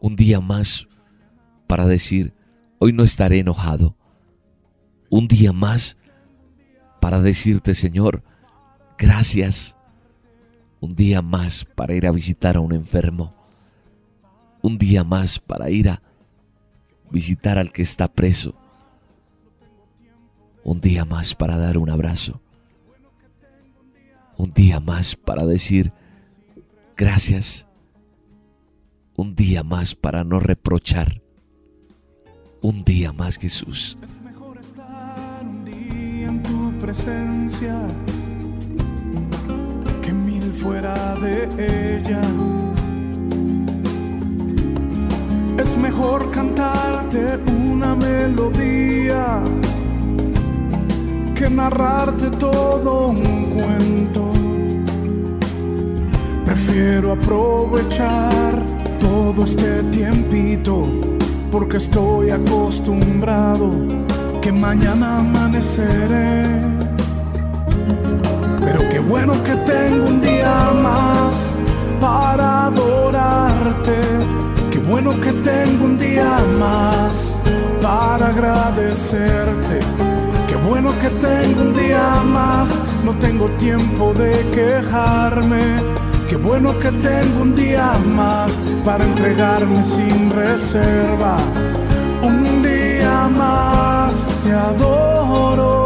Un 0.00 0.16
día 0.16 0.40
más 0.40 0.86
para 1.66 1.86
decir, 1.86 2.32
hoy 2.78 2.92
no 2.92 3.02
estaré 3.02 3.40
enojado. 3.40 3.96
Un 5.10 5.28
día 5.28 5.52
más 5.52 5.96
para 7.00 7.20
decirte, 7.20 7.74
Señor, 7.74 8.22
gracias. 8.98 9.75
Un 10.80 10.94
día 10.94 11.22
más 11.22 11.64
para 11.64 11.94
ir 11.94 12.06
a 12.06 12.10
visitar 12.12 12.56
a 12.56 12.60
un 12.60 12.74
enfermo. 12.74 13.34
Un 14.62 14.78
día 14.78 15.04
más 15.04 15.38
para 15.38 15.70
ir 15.70 15.88
a 15.88 16.02
visitar 17.10 17.58
al 17.58 17.72
que 17.72 17.82
está 17.82 18.08
preso. 18.08 18.54
Un 20.64 20.80
día 20.80 21.04
más 21.04 21.34
para 21.34 21.56
dar 21.56 21.78
un 21.78 21.90
abrazo. 21.90 22.40
Un 24.36 24.52
día 24.52 24.80
más 24.80 25.16
para 25.16 25.46
decir 25.46 25.92
gracias. 26.96 27.66
Un 29.16 29.34
día 29.34 29.62
más 29.62 29.94
para 29.94 30.24
no 30.24 30.40
reprochar. 30.40 31.22
Un 32.60 32.84
día 32.84 33.12
más, 33.12 33.38
Jesús. 33.38 33.96
Es 34.02 34.20
mejor 34.20 34.58
estar 34.58 35.44
un 35.44 35.64
día 35.64 36.28
en 36.28 36.42
tu 36.42 36.78
presencia 36.78 37.88
Es 45.58 45.76
mejor 45.76 46.30
cantarte 46.30 47.38
una 47.46 47.96
melodía 47.96 49.40
que 51.34 51.50
narrarte 51.50 52.30
todo 52.30 53.08
un 53.08 53.46
cuento. 53.46 54.30
Prefiero 56.44 57.12
aprovechar 57.12 58.62
todo 59.00 59.44
este 59.44 59.82
tiempito 59.84 60.86
porque 61.50 61.78
estoy 61.78 62.30
acostumbrado 62.30 63.70
que 64.40 64.52
mañana 64.52 65.18
amaneceré. 65.18 66.85
Bueno 69.08 69.34
que 69.44 69.54
tengo 69.54 70.06
un 70.06 70.20
día 70.20 70.72
más 70.82 71.52
para 72.00 72.66
adorarte. 72.66 74.00
Qué 74.70 74.78
bueno 74.78 75.12
que 75.20 75.32
tengo 75.32 75.84
un 75.84 75.98
día 75.98 76.38
más 76.58 77.32
para 77.80 78.28
agradecerte. 78.28 79.78
Qué 80.48 80.56
bueno 80.56 80.92
que 81.00 81.08
tengo 81.10 81.62
un 81.62 81.74
día 81.74 82.22
más, 82.24 82.68
no 83.04 83.12
tengo 83.12 83.46
tiempo 83.58 84.12
de 84.12 84.44
quejarme. 84.50 85.62
Qué 86.28 86.36
bueno 86.36 86.76
que 86.80 86.90
tengo 86.90 87.42
un 87.42 87.54
día 87.54 87.92
más 88.16 88.50
para 88.84 89.04
entregarme 89.04 89.84
sin 89.84 90.30
reserva. 90.30 91.36
Un 92.22 92.62
día 92.62 93.28
más 93.28 94.28
te 94.42 94.52
adoro, 94.52 95.85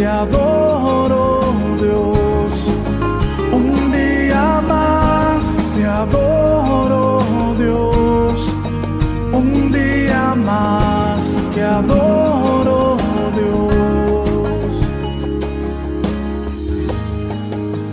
te 0.00 0.06
adoro, 0.06 1.40
Dios. 1.78 2.52
Un 3.52 3.92
día 3.92 4.62
más 4.66 5.42
te 5.74 5.84
adoro, 5.84 7.22
Dios. 7.58 8.40
Un 9.40 9.70
día 9.70 10.34
más 10.34 11.22
te 11.54 11.62
adoro, 11.62 12.96
Dios. 13.36 14.72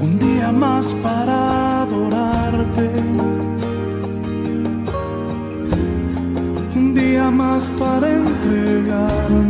Un 0.06 0.14
día 0.18 0.50
más 0.54 0.86
para 1.04 1.82
adorarte. 1.82 2.88
Un 6.74 6.94
día 6.94 7.30
más 7.32 7.64
para 7.78 8.08
entregarme. 8.14 9.47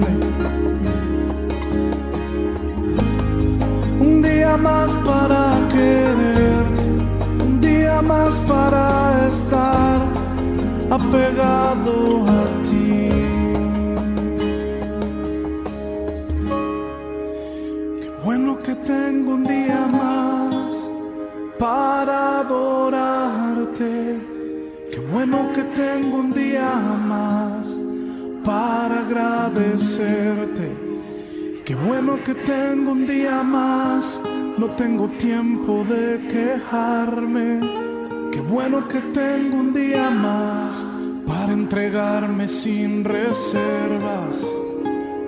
Apegado 11.08 12.26
a 12.28 12.44
ti. 12.64 13.10
Qué 18.02 18.10
bueno 18.24 18.60
que 18.60 18.76
tengo 18.76 19.34
un 19.36 19.44
día 19.44 19.88
más 19.88 20.66
para 21.58 22.40
adorarte. 22.42 24.20
Qué 24.92 25.00
bueno 25.12 25.50
que 25.54 25.64
tengo 25.64 26.18
un 26.18 26.34
día 26.34 26.74
más 27.14 27.68
para 28.44 29.02
agradecerte. 29.06 30.68
Qué 31.64 31.76
bueno 31.76 32.18
que 32.26 32.34
tengo 32.34 32.92
un 32.92 33.08
día 33.08 33.44
más. 33.44 34.22
No 34.58 34.68
tengo 34.72 35.08
tiempo 35.10 35.86
de 35.86 36.28
quejarme. 36.28 37.60
Qué 38.32 38.42
bueno 38.42 38.88
que 38.88 39.02
tengo 39.02 39.58
un 39.58 39.74
día 39.74 40.10
más 40.10 40.97
para 41.28 41.52
entregarme 41.52 42.48
sin 42.48 43.04
reservas. 43.04 44.42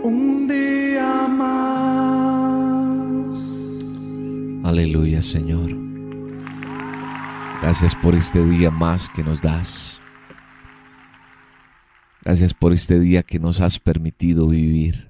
Un 0.03 0.47
día 0.47 1.27
más. 1.27 2.57
Aleluya, 4.63 5.21
Señor. 5.21 5.75
Gracias 7.61 7.93
por 7.95 8.15
este 8.15 8.43
día 8.45 8.71
más 8.71 9.09
que 9.09 9.23
nos 9.23 9.41
das. 9.41 10.01
Gracias 12.23 12.53
por 12.53 12.71
este 12.71 12.99
día 12.99 13.21
que 13.21 13.39
nos 13.39 13.59
has 13.59 13.79
permitido 13.79 14.47
vivir. 14.47 15.09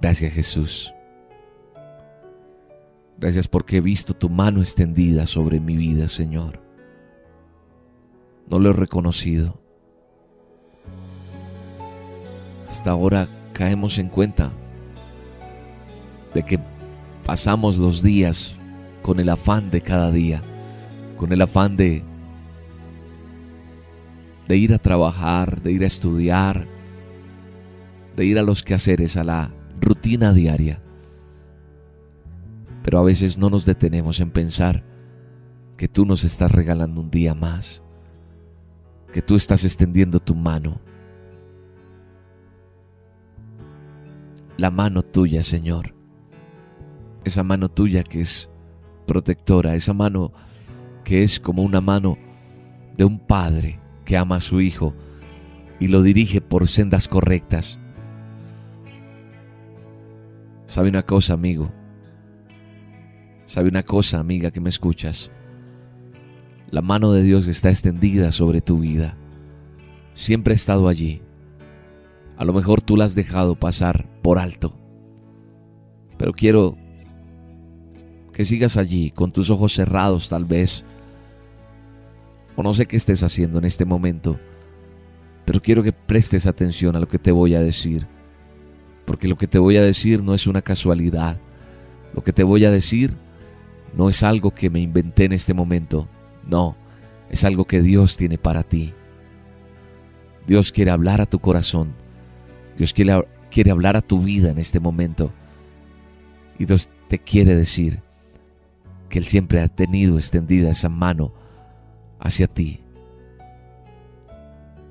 Gracias 0.00 0.32
Jesús. 0.32 0.94
Gracias 3.18 3.48
porque 3.48 3.78
he 3.78 3.80
visto 3.80 4.14
tu 4.14 4.30
mano 4.30 4.60
extendida 4.60 5.26
sobre 5.26 5.58
mi 5.58 5.76
vida, 5.76 6.06
Señor. 6.06 6.67
No 8.50 8.58
lo 8.58 8.70
he 8.70 8.72
reconocido. 8.72 9.58
Hasta 12.68 12.90
ahora 12.90 13.28
caemos 13.52 13.98
en 13.98 14.08
cuenta 14.08 14.52
de 16.34 16.44
que 16.44 16.60
pasamos 17.24 17.78
los 17.78 18.02
días 18.02 18.56
con 19.02 19.20
el 19.20 19.28
afán 19.28 19.70
de 19.70 19.80
cada 19.80 20.10
día, 20.10 20.42
con 21.16 21.32
el 21.32 21.42
afán 21.42 21.76
de 21.76 22.04
de 24.48 24.56
ir 24.56 24.72
a 24.72 24.78
trabajar, 24.78 25.62
de 25.62 25.72
ir 25.72 25.84
a 25.84 25.86
estudiar, 25.86 26.66
de 28.16 28.24
ir 28.24 28.38
a 28.38 28.42
los 28.42 28.62
quehaceres, 28.62 29.16
a 29.18 29.24
la 29.24 29.50
rutina 29.78 30.32
diaria. 30.32 30.80
Pero 32.82 32.98
a 32.98 33.02
veces 33.02 33.36
no 33.36 33.50
nos 33.50 33.66
detenemos 33.66 34.20
en 34.20 34.30
pensar 34.30 34.84
que 35.76 35.86
tú 35.86 36.06
nos 36.06 36.24
estás 36.24 36.50
regalando 36.50 37.00
un 37.02 37.10
día 37.10 37.34
más, 37.34 37.82
que 39.12 39.22
tú 39.22 39.36
estás 39.36 39.64
extendiendo 39.64 40.20
tu 40.20 40.34
mano. 40.34 40.80
La 44.56 44.70
mano 44.70 45.02
tuya, 45.02 45.42
Señor. 45.42 45.94
Esa 47.24 47.42
mano 47.42 47.68
tuya 47.68 48.02
que 48.02 48.20
es 48.20 48.50
protectora, 49.06 49.74
esa 49.74 49.92
mano 49.92 50.32
que 51.04 51.22
es 51.22 51.40
como 51.40 51.62
una 51.62 51.80
mano 51.80 52.18
de 52.96 53.04
un 53.04 53.18
padre 53.18 53.80
que 54.04 54.16
ama 54.16 54.36
a 54.36 54.40
su 54.40 54.60
hijo 54.60 54.94
y 55.80 55.88
lo 55.88 56.02
dirige 56.02 56.40
por 56.40 56.68
sendas 56.68 57.08
correctas. 57.08 57.78
¿Sabe 60.66 60.90
una 60.90 61.02
cosa, 61.02 61.34
amigo? 61.34 61.70
¿Sabe 63.46 63.68
una 63.68 63.82
cosa, 63.82 64.18
amiga, 64.18 64.50
que 64.50 64.60
me 64.60 64.68
escuchas? 64.68 65.30
La 66.70 66.82
mano 66.82 67.12
de 67.12 67.22
Dios 67.22 67.46
está 67.46 67.70
extendida 67.70 68.30
sobre 68.30 68.60
tu 68.60 68.78
vida. 68.78 69.16
Siempre 70.12 70.52
ha 70.52 70.54
estado 70.54 70.88
allí. 70.88 71.22
A 72.36 72.44
lo 72.44 72.52
mejor 72.52 72.82
tú 72.82 72.96
la 72.96 73.06
has 73.06 73.14
dejado 73.14 73.54
pasar 73.54 74.06
por 74.22 74.38
alto. 74.38 74.78
Pero 76.18 76.32
quiero 76.32 76.76
que 78.34 78.44
sigas 78.44 78.76
allí 78.76 79.10
con 79.10 79.32
tus 79.32 79.48
ojos 79.48 79.72
cerrados 79.72 80.28
tal 80.28 80.44
vez. 80.44 80.84
O 82.54 82.62
no 82.62 82.74
sé 82.74 82.84
qué 82.84 82.96
estés 82.96 83.22
haciendo 83.22 83.58
en 83.58 83.64
este 83.64 83.86
momento. 83.86 84.38
Pero 85.46 85.62
quiero 85.62 85.82
que 85.82 85.92
prestes 85.92 86.46
atención 86.46 86.96
a 86.96 87.00
lo 87.00 87.08
que 87.08 87.18
te 87.18 87.32
voy 87.32 87.54
a 87.54 87.62
decir. 87.62 88.06
Porque 89.06 89.26
lo 89.26 89.36
que 89.36 89.46
te 89.46 89.58
voy 89.58 89.78
a 89.78 89.82
decir 89.82 90.22
no 90.22 90.34
es 90.34 90.46
una 90.46 90.60
casualidad. 90.60 91.40
Lo 92.14 92.22
que 92.22 92.34
te 92.34 92.42
voy 92.42 92.66
a 92.66 92.70
decir 92.70 93.16
no 93.96 94.10
es 94.10 94.22
algo 94.22 94.50
que 94.50 94.68
me 94.68 94.80
inventé 94.80 95.24
en 95.24 95.32
este 95.32 95.54
momento. 95.54 96.08
No, 96.48 96.76
es 97.30 97.44
algo 97.44 97.64
que 97.66 97.80
Dios 97.80 98.16
tiene 98.16 98.38
para 98.38 98.62
ti. 98.62 98.94
Dios 100.46 100.72
quiere 100.72 100.90
hablar 100.90 101.20
a 101.20 101.26
tu 101.26 101.38
corazón 101.38 101.94
Dios 102.78 102.92
quiere, 102.92 103.26
quiere 103.50 103.72
hablar 103.72 103.96
a 103.96 104.02
tu 104.02 104.20
vida 104.20 104.50
en 104.50 104.58
este 104.58 104.78
momento. 104.78 105.32
Y 106.58 106.64
Dios 106.64 106.88
te 107.08 107.18
quiere 107.18 107.56
decir 107.56 108.00
que 109.08 109.18
Él 109.18 109.26
siempre 109.26 109.60
ha 109.60 109.68
tenido 109.68 110.16
extendida 110.16 110.70
esa 110.70 110.88
mano 110.88 111.34
hacia 112.20 112.46
ti. 112.46 112.80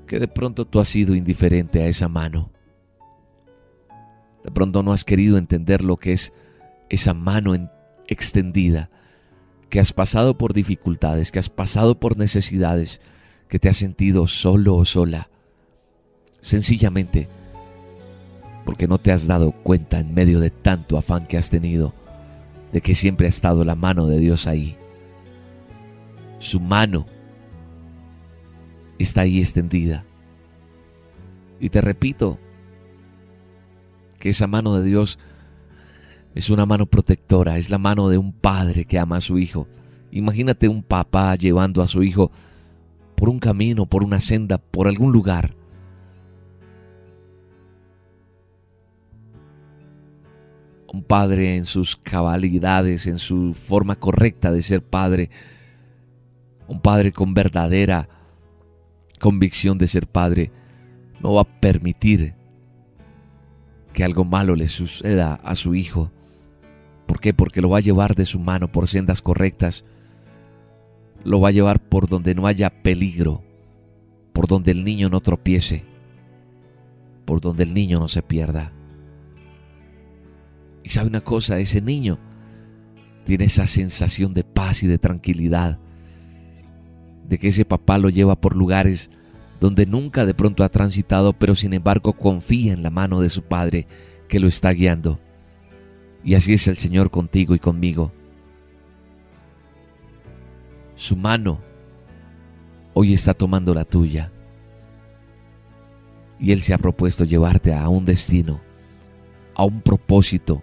Que 0.06 0.18
de 0.18 0.28
pronto 0.28 0.66
tú 0.66 0.80
has 0.80 0.88
sido 0.88 1.14
indiferente 1.14 1.82
a 1.82 1.86
esa 1.86 2.08
mano. 2.08 2.50
De 4.44 4.50
pronto 4.50 4.82
no 4.82 4.92
has 4.92 5.04
querido 5.04 5.38
entender 5.38 5.82
lo 5.82 5.96
que 5.96 6.12
es 6.12 6.34
esa 6.90 7.14
mano 7.14 7.54
extendida. 8.06 8.90
Que 9.68 9.80
has 9.80 9.92
pasado 9.92 10.38
por 10.38 10.54
dificultades, 10.54 11.30
que 11.30 11.38
has 11.38 11.50
pasado 11.50 11.98
por 11.98 12.16
necesidades, 12.16 13.00
que 13.48 13.58
te 13.58 13.68
has 13.68 13.76
sentido 13.76 14.26
solo 14.26 14.76
o 14.76 14.84
sola. 14.84 15.28
Sencillamente 16.40 17.28
porque 18.68 18.86
no 18.86 18.98
te 18.98 19.12
has 19.12 19.26
dado 19.26 19.52
cuenta 19.52 19.98
en 19.98 20.12
medio 20.12 20.40
de 20.40 20.50
tanto 20.50 20.98
afán 20.98 21.26
que 21.26 21.38
has 21.38 21.48
tenido 21.48 21.94
de 22.70 22.82
que 22.82 22.94
siempre 22.94 23.26
ha 23.26 23.30
estado 23.30 23.64
la 23.64 23.74
mano 23.74 24.08
de 24.08 24.18
Dios 24.18 24.46
ahí. 24.46 24.76
Su 26.38 26.60
mano 26.60 27.06
está 28.98 29.22
ahí 29.22 29.40
extendida. 29.40 30.04
Y 31.60 31.70
te 31.70 31.80
repito 31.80 32.38
que 34.18 34.28
esa 34.28 34.46
mano 34.46 34.76
de 34.78 34.86
Dios 34.86 35.18
es 36.34 36.50
una 36.50 36.66
mano 36.66 36.86
protectora, 36.86 37.58
es 37.58 37.70
la 37.70 37.78
mano 37.78 38.08
de 38.08 38.18
un 38.18 38.32
padre 38.32 38.84
que 38.84 38.98
ama 38.98 39.16
a 39.16 39.20
su 39.20 39.38
hijo. 39.38 39.66
Imagínate 40.10 40.68
un 40.68 40.82
papá 40.82 41.34
llevando 41.36 41.82
a 41.82 41.88
su 41.88 42.02
hijo 42.02 42.30
por 43.14 43.28
un 43.28 43.38
camino, 43.38 43.86
por 43.86 44.04
una 44.04 44.20
senda, 44.20 44.58
por 44.58 44.88
algún 44.88 45.12
lugar. 45.12 45.58
un 50.92 51.02
padre 51.02 51.56
en 51.56 51.66
sus 51.66 51.96
cabalidades, 51.96 53.06
en 53.06 53.18
su 53.18 53.54
forma 53.54 53.96
correcta 53.96 54.50
de 54.52 54.62
ser 54.62 54.82
padre, 54.82 55.30
un 56.66 56.80
padre 56.80 57.12
con 57.12 57.34
verdadera 57.34 58.08
convicción 59.20 59.78
de 59.78 59.86
ser 59.86 60.06
padre, 60.06 60.50
no 61.20 61.34
va 61.34 61.42
a 61.42 61.60
permitir 61.60 62.34
que 63.92 64.04
algo 64.04 64.24
malo 64.24 64.54
le 64.54 64.68
suceda 64.68 65.34
a 65.34 65.54
su 65.54 65.74
hijo. 65.74 66.10
¿Por 67.08 67.20
qué? 67.20 67.32
Porque 67.32 67.62
lo 67.62 67.70
va 67.70 67.78
a 67.78 67.80
llevar 67.80 68.14
de 68.14 68.26
su 68.26 68.38
mano 68.38 68.70
por 68.70 68.86
sendas 68.86 69.22
correctas, 69.22 69.82
lo 71.24 71.40
va 71.40 71.48
a 71.48 71.52
llevar 71.52 71.80
por 71.80 72.06
donde 72.06 72.34
no 72.34 72.46
haya 72.46 72.82
peligro, 72.82 73.42
por 74.34 74.46
donde 74.46 74.72
el 74.72 74.84
niño 74.84 75.08
no 75.08 75.20
tropiece, 75.20 75.84
por 77.24 77.40
donde 77.40 77.62
el 77.62 77.72
niño 77.72 77.98
no 77.98 78.08
se 78.08 78.20
pierda. 78.22 78.72
Y 80.84 80.90
sabe 80.90 81.08
una 81.08 81.22
cosa, 81.22 81.58
ese 81.58 81.80
niño 81.80 82.18
tiene 83.24 83.46
esa 83.46 83.66
sensación 83.66 84.34
de 84.34 84.44
paz 84.44 84.82
y 84.82 84.86
de 84.86 84.98
tranquilidad, 84.98 85.78
de 87.26 87.38
que 87.38 87.48
ese 87.48 87.64
papá 87.64 87.96
lo 87.96 88.10
lleva 88.10 88.38
por 88.38 88.54
lugares 88.54 89.08
donde 89.62 89.86
nunca 89.86 90.26
de 90.26 90.34
pronto 90.34 90.62
ha 90.62 90.68
transitado, 90.68 91.32
pero 91.32 91.54
sin 91.54 91.72
embargo 91.72 92.12
confía 92.12 92.74
en 92.74 92.82
la 92.82 92.90
mano 92.90 93.22
de 93.22 93.30
su 93.30 93.44
Padre 93.44 93.86
que 94.28 94.40
lo 94.40 94.46
está 94.46 94.72
guiando. 94.72 95.18
Y 96.24 96.34
así 96.34 96.52
es 96.52 96.68
el 96.68 96.76
Señor 96.76 97.10
contigo 97.10 97.54
y 97.54 97.58
conmigo. 97.58 98.12
Su 100.94 101.16
mano 101.16 101.60
hoy 102.94 103.14
está 103.14 103.34
tomando 103.34 103.72
la 103.72 103.84
tuya. 103.84 104.32
Y 106.40 106.52
Él 106.52 106.62
se 106.62 106.74
ha 106.74 106.78
propuesto 106.78 107.24
llevarte 107.24 107.72
a 107.74 107.88
un 107.88 108.04
destino, 108.04 108.60
a 109.54 109.64
un 109.64 109.80
propósito, 109.80 110.62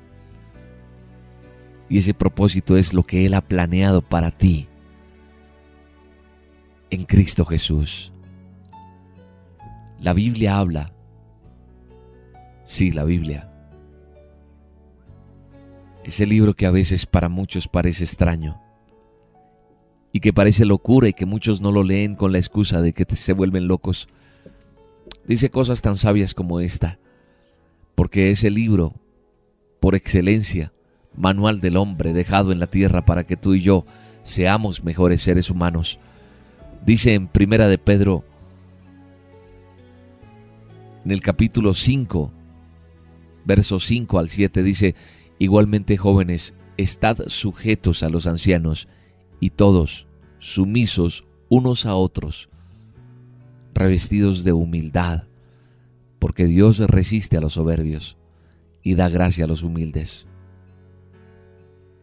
y 1.89 1.99
ese 1.99 2.13
propósito 2.13 2.77
es 2.77 2.93
lo 2.93 3.03
que 3.03 3.25
Él 3.25 3.33
ha 3.33 3.41
planeado 3.41 4.01
para 4.01 4.31
ti 4.31 4.67
en 6.89 7.03
Cristo 7.05 7.45
Jesús. 7.45 8.11
La 9.99 10.13
Biblia 10.13 10.57
habla. 10.57 10.91
Sí, 12.63 12.91
la 12.91 13.03
Biblia. 13.03 13.51
Ese 16.05 16.27
libro 16.27 16.53
que 16.53 16.67
a 16.67 16.71
veces 16.71 17.07
para 17.07 17.29
muchos 17.29 17.67
parece 17.67 18.03
extraño 18.03 18.61
y 20.13 20.19
que 20.19 20.33
parece 20.33 20.63
locura 20.63 21.07
y 21.07 21.13
que 21.13 21.25
muchos 21.25 21.61
no 21.61 21.71
lo 21.71 21.81
leen 21.81 22.13
con 22.15 22.31
la 22.31 22.37
excusa 22.37 22.79
de 22.79 22.93
que 22.93 23.07
se 23.15 23.33
vuelven 23.33 23.67
locos. 23.67 24.07
Dice 25.27 25.49
cosas 25.49 25.81
tan 25.81 25.97
sabias 25.97 26.35
como 26.35 26.59
esta, 26.59 26.99
porque 27.95 28.29
ese 28.29 28.51
libro, 28.51 28.93
por 29.79 29.95
excelencia, 29.95 30.71
manual 31.17 31.59
del 31.59 31.75
hombre 31.75 32.13
dejado 32.13 32.51
en 32.51 32.59
la 32.59 32.67
tierra 32.67 33.03
para 33.03 33.25
que 33.25 33.35
tú 33.35 33.55
y 33.55 33.61
yo 33.61 33.87
seamos 34.21 34.83
mejores 34.83 35.23
seres 35.23 35.49
humanos. 35.49 35.97
Dice 36.85 37.15
en 37.15 37.27
Primera 37.27 37.67
de 37.67 37.79
Pedro, 37.79 38.23
en 41.03 41.09
el 41.09 41.21
capítulo 41.21 41.73
5, 41.73 42.31
versos 43.43 43.85
5 43.87 44.19
al 44.19 44.29
7, 44.29 44.61
dice, 44.61 44.93
igualmente 45.39 45.97
jóvenes, 45.97 46.53
estad 46.77 47.17
sujetos 47.27 48.03
a 48.03 48.09
los 48.09 48.27
ancianos 48.27 48.87
y 49.39 49.51
todos 49.51 50.07
sumisos 50.39 51.25
unos 51.49 51.85
a 51.85 51.95
otros, 51.95 52.49
revestidos 53.73 54.43
de 54.43 54.53
humildad, 54.53 55.27
porque 56.19 56.45
Dios 56.45 56.79
resiste 56.79 57.37
a 57.37 57.41
los 57.41 57.53
soberbios 57.53 58.17
y 58.81 58.95
da 58.95 59.09
gracia 59.09 59.45
a 59.45 59.47
los 59.47 59.63
humildes. 59.63 60.27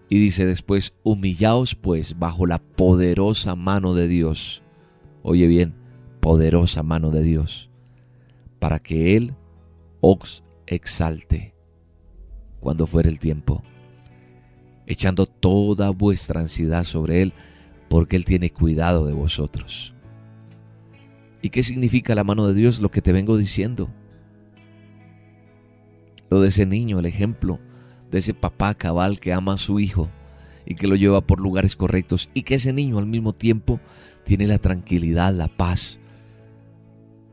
Y 0.09 0.19
dice 0.19 0.45
después, 0.45 0.95
humillaos 1.03 1.75
pues 1.75 2.19
bajo 2.19 2.47
la 2.47 2.59
poderosa 2.59 3.57
mano 3.57 3.95
de 3.95 4.09
Dios. 4.09 4.63
Oye 5.23 5.47
bien, 5.47 5.75
poderosa 6.21 6.83
mano 6.83 7.11
de 7.11 7.23
Dios, 7.23 7.71
para 8.59 8.79
que 8.79 9.17
Él 9.17 9.35
os 10.01 10.45
exalte 10.67 11.52
cuando 12.63 12.87
fuere 12.87 13.11
el 13.11 13.19
tiempo, 13.19 13.63
echando 14.87 15.27
toda 15.27 15.91
vuestra 15.91 16.41
ansiedad 16.41 16.85
sobre 16.85 17.21
Él, 17.21 17.35
porque 17.89 18.17
Él 18.17 18.25
tiene 18.25 18.51
cuidado 18.51 19.05
de 19.05 19.13
vosotros. 19.13 19.95
¿Y 21.43 21.51
qué 21.51 21.63
significa 21.63 22.15
la 22.15 22.25
mano 22.25 22.47
de 22.47 22.55
Dios? 22.55 22.81
Lo 22.81 22.91
que 22.91 23.03
te 23.03 23.13
vengo 23.13 23.37
diciendo. 23.37 23.91
Lo 26.31 26.41
de 26.41 26.49
ese 26.49 26.65
niño, 26.65 27.01
el 27.01 27.07
ejemplo 27.07 27.59
de 28.11 28.19
ese 28.19 28.33
papá 28.33 28.75
cabal 28.75 29.21
que 29.21 29.33
ama 29.33 29.55
a 29.55 29.59
su 29.59 29.81
hijo 29.81 30.09
y 30.65 30.77
que 30.77 30.87
lo 30.87 30.97
lleva 30.97 31.21
por 31.21 31.41
lugares 31.41 31.77
correctos 31.77 32.31
y 32.33 32.43
que 32.43 32.55
ese 32.55 32.73
niño 32.73 32.99
al 32.99 33.07
mismo 33.07 33.33
tiempo 33.33 33.81
tiene 34.25 34.47
la 34.47 34.59
tranquilidad, 34.59 35.35
la 35.35 35.49
paz 35.49 35.99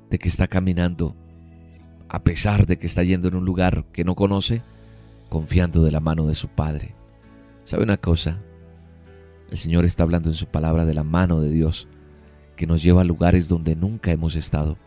de 0.09 0.17
que 0.17 0.27
está 0.27 0.47
caminando 0.47 1.15
a 2.09 2.23
pesar 2.23 2.65
de 2.65 2.77
que 2.77 2.87
está 2.87 3.03
yendo 3.03 3.27
en 3.27 3.35
un 3.35 3.45
lugar 3.45 3.85
que 3.93 4.03
no 4.03 4.15
conoce, 4.15 4.63
confiando 5.29 5.83
de 5.83 5.91
la 5.91 5.99
mano 5.99 6.27
de 6.27 6.35
su 6.35 6.47
Padre. 6.47 6.95
¿Sabe 7.63 7.83
una 7.83 7.97
cosa? 7.97 8.39
El 9.49 9.57
Señor 9.57 9.85
está 9.85 10.03
hablando 10.03 10.29
en 10.29 10.35
su 10.35 10.47
palabra 10.47 10.85
de 10.85 10.93
la 10.93 11.03
mano 11.03 11.41
de 11.41 11.51
Dios 11.51 11.87
que 12.55 12.67
nos 12.67 12.83
lleva 12.83 13.01
a 13.01 13.05
lugares 13.05 13.47
donde 13.47 13.75
nunca 13.75 14.11
hemos 14.11 14.35
estado. 14.35 14.77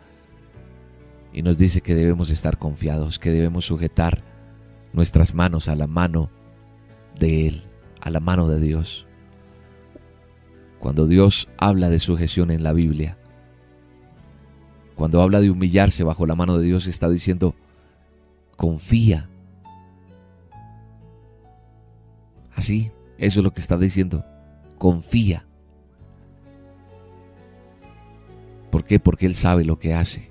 Y 1.32 1.42
nos 1.42 1.56
dice 1.56 1.80
que 1.80 1.94
debemos 1.94 2.28
estar 2.28 2.58
confiados, 2.58 3.18
que 3.18 3.30
debemos 3.30 3.64
sujetar 3.64 4.22
nuestras 4.92 5.34
manos 5.34 5.68
a 5.68 5.74
la 5.74 5.86
mano 5.86 6.28
de 7.18 7.48
Él, 7.48 7.64
a 8.00 8.10
la 8.10 8.20
mano 8.20 8.48
de 8.48 8.60
Dios. 8.60 9.06
Cuando 10.80 11.06
Dios 11.06 11.48
habla 11.56 11.88
de 11.88 11.98
sujeción 11.98 12.50
en 12.50 12.62
la 12.62 12.72
Biblia, 12.72 13.16
cuando 14.94 15.22
habla 15.22 15.40
de 15.40 15.50
humillarse 15.50 16.04
bajo 16.04 16.26
la 16.26 16.34
mano 16.34 16.58
de 16.58 16.66
Dios, 16.66 16.86
está 16.86 17.08
diciendo, 17.08 17.54
confía. 18.56 19.30
Así, 22.54 22.90
eso 23.18 23.40
es 23.40 23.44
lo 23.44 23.52
que 23.52 23.60
está 23.60 23.76
diciendo, 23.78 24.24
confía. 24.78 25.46
¿Por 28.70 28.84
qué? 28.84 28.98
Porque 28.98 29.26
Él 29.26 29.34
sabe 29.34 29.64
lo 29.64 29.78
que 29.78 29.94
hace, 29.94 30.30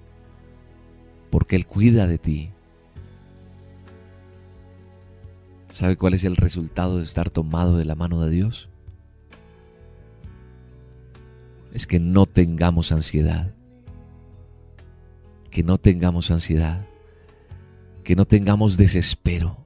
porque 1.29 1.55
Él 1.55 1.67
cuida 1.67 2.07
de 2.07 2.17
ti, 2.17 2.51
¿Sabe 5.71 5.95
cuál 5.95 6.13
es 6.13 6.25
el 6.25 6.35
resultado 6.35 6.97
de 6.97 7.05
estar 7.05 7.29
tomado 7.29 7.77
de 7.77 7.85
la 7.85 7.95
mano 7.95 8.21
de 8.21 8.29
Dios? 8.29 8.67
Es 11.73 11.87
que 11.87 11.97
no 11.99 12.25
tengamos 12.25 12.91
ansiedad. 12.91 13.55
Que 15.49 15.63
no 15.63 15.77
tengamos 15.77 16.29
ansiedad. 16.29 16.85
Que 18.03 18.17
no 18.17 18.25
tengamos 18.25 18.75
desespero. 18.75 19.60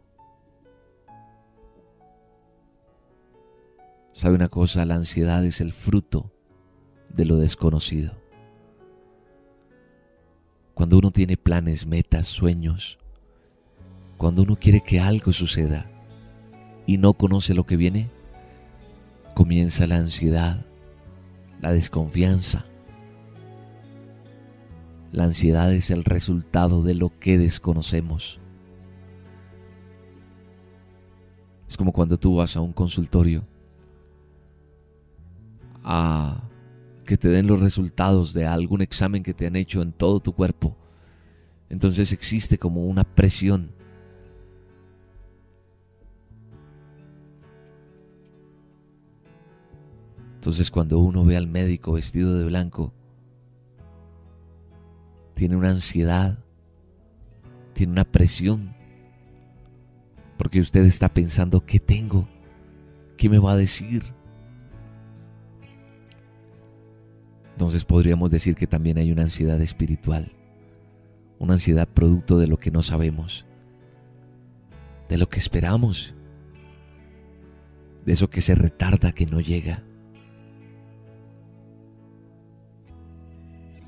¿Sabe 4.16 4.36
una 4.36 4.48
cosa? 4.48 4.86
La 4.86 4.96
ansiedad 4.96 5.44
es 5.44 5.60
el 5.60 5.74
fruto 5.74 6.32
de 7.10 7.26
lo 7.26 7.36
desconocido. 7.36 8.14
cuando 10.74 10.98
uno 10.98 11.12
tiene 11.12 11.36
planes, 11.36 11.86
metas, 11.86 12.26
sueños, 12.28 12.98
cuando 14.18 14.44
uno 14.44 14.58
quiere 14.58 14.82
que 14.82 15.02
algo 15.02 15.34
suceda 15.34 15.90
y 16.86 16.98
no 16.98 17.14
conoce 17.14 17.54
lo 17.54 17.66
que 17.66 17.76
viene, 17.76 18.10
comienza 19.34 19.86
la 19.86 19.98
ansiedad, 19.98 20.66
la 21.62 21.74
desconfianza. 21.74 22.66
La 25.12 25.26
ansiedad 25.26 25.74
es 25.74 25.92
el 25.92 26.06
resultado 26.06 26.84
de 26.84 26.96
lo 26.96 27.20
que 27.20 27.38
desconocemos. 27.38 28.40
Es 31.68 31.76
como 31.76 31.92
cuando 31.92 32.18
tú 32.18 32.38
vas 32.38 32.56
a 32.56 32.62
un 32.62 32.72
consultorio 32.72 33.46
a 35.88 36.50
que 37.06 37.16
te 37.16 37.30
den 37.30 37.46
los 37.46 37.62
resultados 37.62 38.34
de 38.34 38.48
algún 38.48 38.82
examen 38.82 39.22
que 39.22 39.36
te 39.36 39.46
han 39.46 39.56
hecho 39.56 39.84
en 39.84 39.92
todo 39.94 40.20
tu 40.20 40.34
cuerpo. 40.34 40.76
Entonces 41.70 42.12
existe 42.12 42.58
como 42.58 42.86
una 42.86 43.04
presión. 43.04 43.72
Entonces 50.34 50.72
cuando 50.72 50.98
uno 50.98 51.24
ve 51.24 51.38
al 51.38 51.48
médico 51.48 51.94
vestido 51.94 52.36
de 52.36 52.46
blanco, 52.46 52.92
tiene 55.36 55.56
una 55.56 55.70
ansiedad, 55.70 56.40
tiene 57.74 57.92
una 57.92 58.06
presión, 58.06 58.76
porque 60.38 60.60
usted 60.60 60.84
está 60.86 61.14
pensando, 61.14 61.64
¿qué 61.64 61.80
tengo? 61.80 62.28
¿Qué 63.18 63.30
me 63.30 63.38
va 63.38 63.52
a 63.52 63.58
decir? 63.58 64.15
Entonces 67.56 67.86
podríamos 67.86 68.32
decir 68.32 68.56
que 68.56 68.68
también 68.68 68.98
hay 68.98 69.14
una 69.14 69.22
ansiedad 69.22 69.62
espiritual, 69.62 70.30
una 71.40 71.54
ansiedad 71.54 71.88
producto 71.88 72.38
de 72.38 72.48
lo 72.48 72.58
que 72.58 72.70
no 72.70 72.82
sabemos, 72.82 73.46
de 75.08 75.18
lo 75.18 75.30
que 75.30 75.40
esperamos, 75.40 76.14
de 78.06 78.12
eso 78.12 78.30
que 78.30 78.42
se 78.42 78.56
retarda, 78.56 79.14
que 79.14 79.26
no 79.26 79.40
llega. 79.40 79.84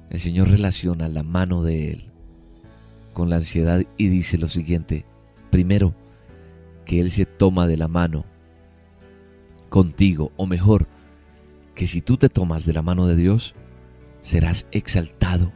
El 0.10 0.21
Señor 0.21 0.47
relaciona 0.47 1.10
la 1.10 1.23
mano 1.23 1.62
de 1.62 1.91
Él 1.91 2.12
con 3.12 3.30
la 3.30 3.36
ansiedad 3.36 3.84
y 3.97 4.08
dice 4.08 4.38
lo 4.38 4.47
siguiente, 4.47 5.03
primero, 5.51 5.93
que 6.86 7.01
Él 7.01 7.12
se 7.12 7.25
toma 7.25 7.67
de 7.67 7.75
la 7.75 7.89
mano 7.89 8.23
contigo, 9.67 10.32
o 10.38 10.45
mejor, 10.45 10.88
que 11.77 11.85
si 11.85 12.01
tú 12.01 12.17
te 12.17 12.27
tomas 12.27 12.65
de 12.65 12.73
la 12.73 12.81
mano 12.81 13.05
de 13.05 13.15
Dios, 13.15 13.53
serás 14.21 14.65
exaltado, 14.71 15.53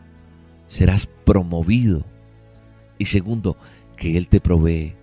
serás 0.67 1.07
promovido. 1.07 2.05
Y 2.99 3.05
segundo, 3.05 3.57
que 3.97 4.17
Él 4.17 4.29
te 4.29 4.39
provee 4.39 4.95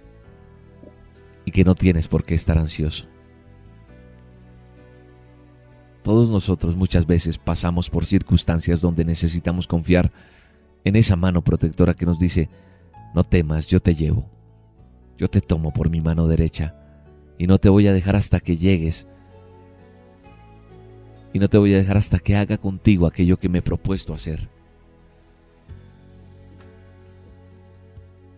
y 1.45 1.51
que 1.51 1.65
no 1.65 1.75
tienes 1.75 2.07
por 2.07 2.23
qué 2.23 2.37
estar 2.37 2.57
ansioso. 2.57 3.07
Todos 6.05 6.31
nosotros 6.31 6.77
muchas 6.77 7.05
veces 7.05 7.37
pasamos 7.37 7.91
por 7.91 8.07
circunstancias 8.07 8.81
donde 8.81 9.05
necesitamos 9.05 9.67
confiar 9.67 10.13
en 10.85 10.95
esa 10.95 11.17
mano 11.17 11.43
protectora 11.43 11.95
que 11.95 12.07
nos 12.07 12.21
dice, 12.21 12.49
no 13.13 13.25
temas, 13.25 13.67
yo 13.67 13.81
te 13.81 13.97
llevo, 13.97 14.31
yo 15.17 15.29
te 15.29 15.41
tomo 15.41 15.73
por 15.73 15.91
mi 15.91 16.01
mano 16.01 16.29
derecha 16.29 16.77
y 17.39 17.49
no 17.49 17.59
te 17.59 17.71
voy 17.71 17.89
a 17.89 17.93
dejar 17.93 18.15
hasta 18.15 18.39
que 18.39 18.57
llegues 18.57 19.09
y 21.33 21.39
no 21.39 21.49
te 21.49 21.59
voy 21.59 21.75
a 21.75 21.79
dejar 21.79 21.97
hasta 21.97 22.19
que 22.19 22.37
haga 22.37 22.59
contigo 22.59 23.07
aquello 23.07 23.39
que 23.39 23.49
me 23.49 23.59
he 23.59 23.63
propuesto 23.63 24.15
hacer. 24.15 24.49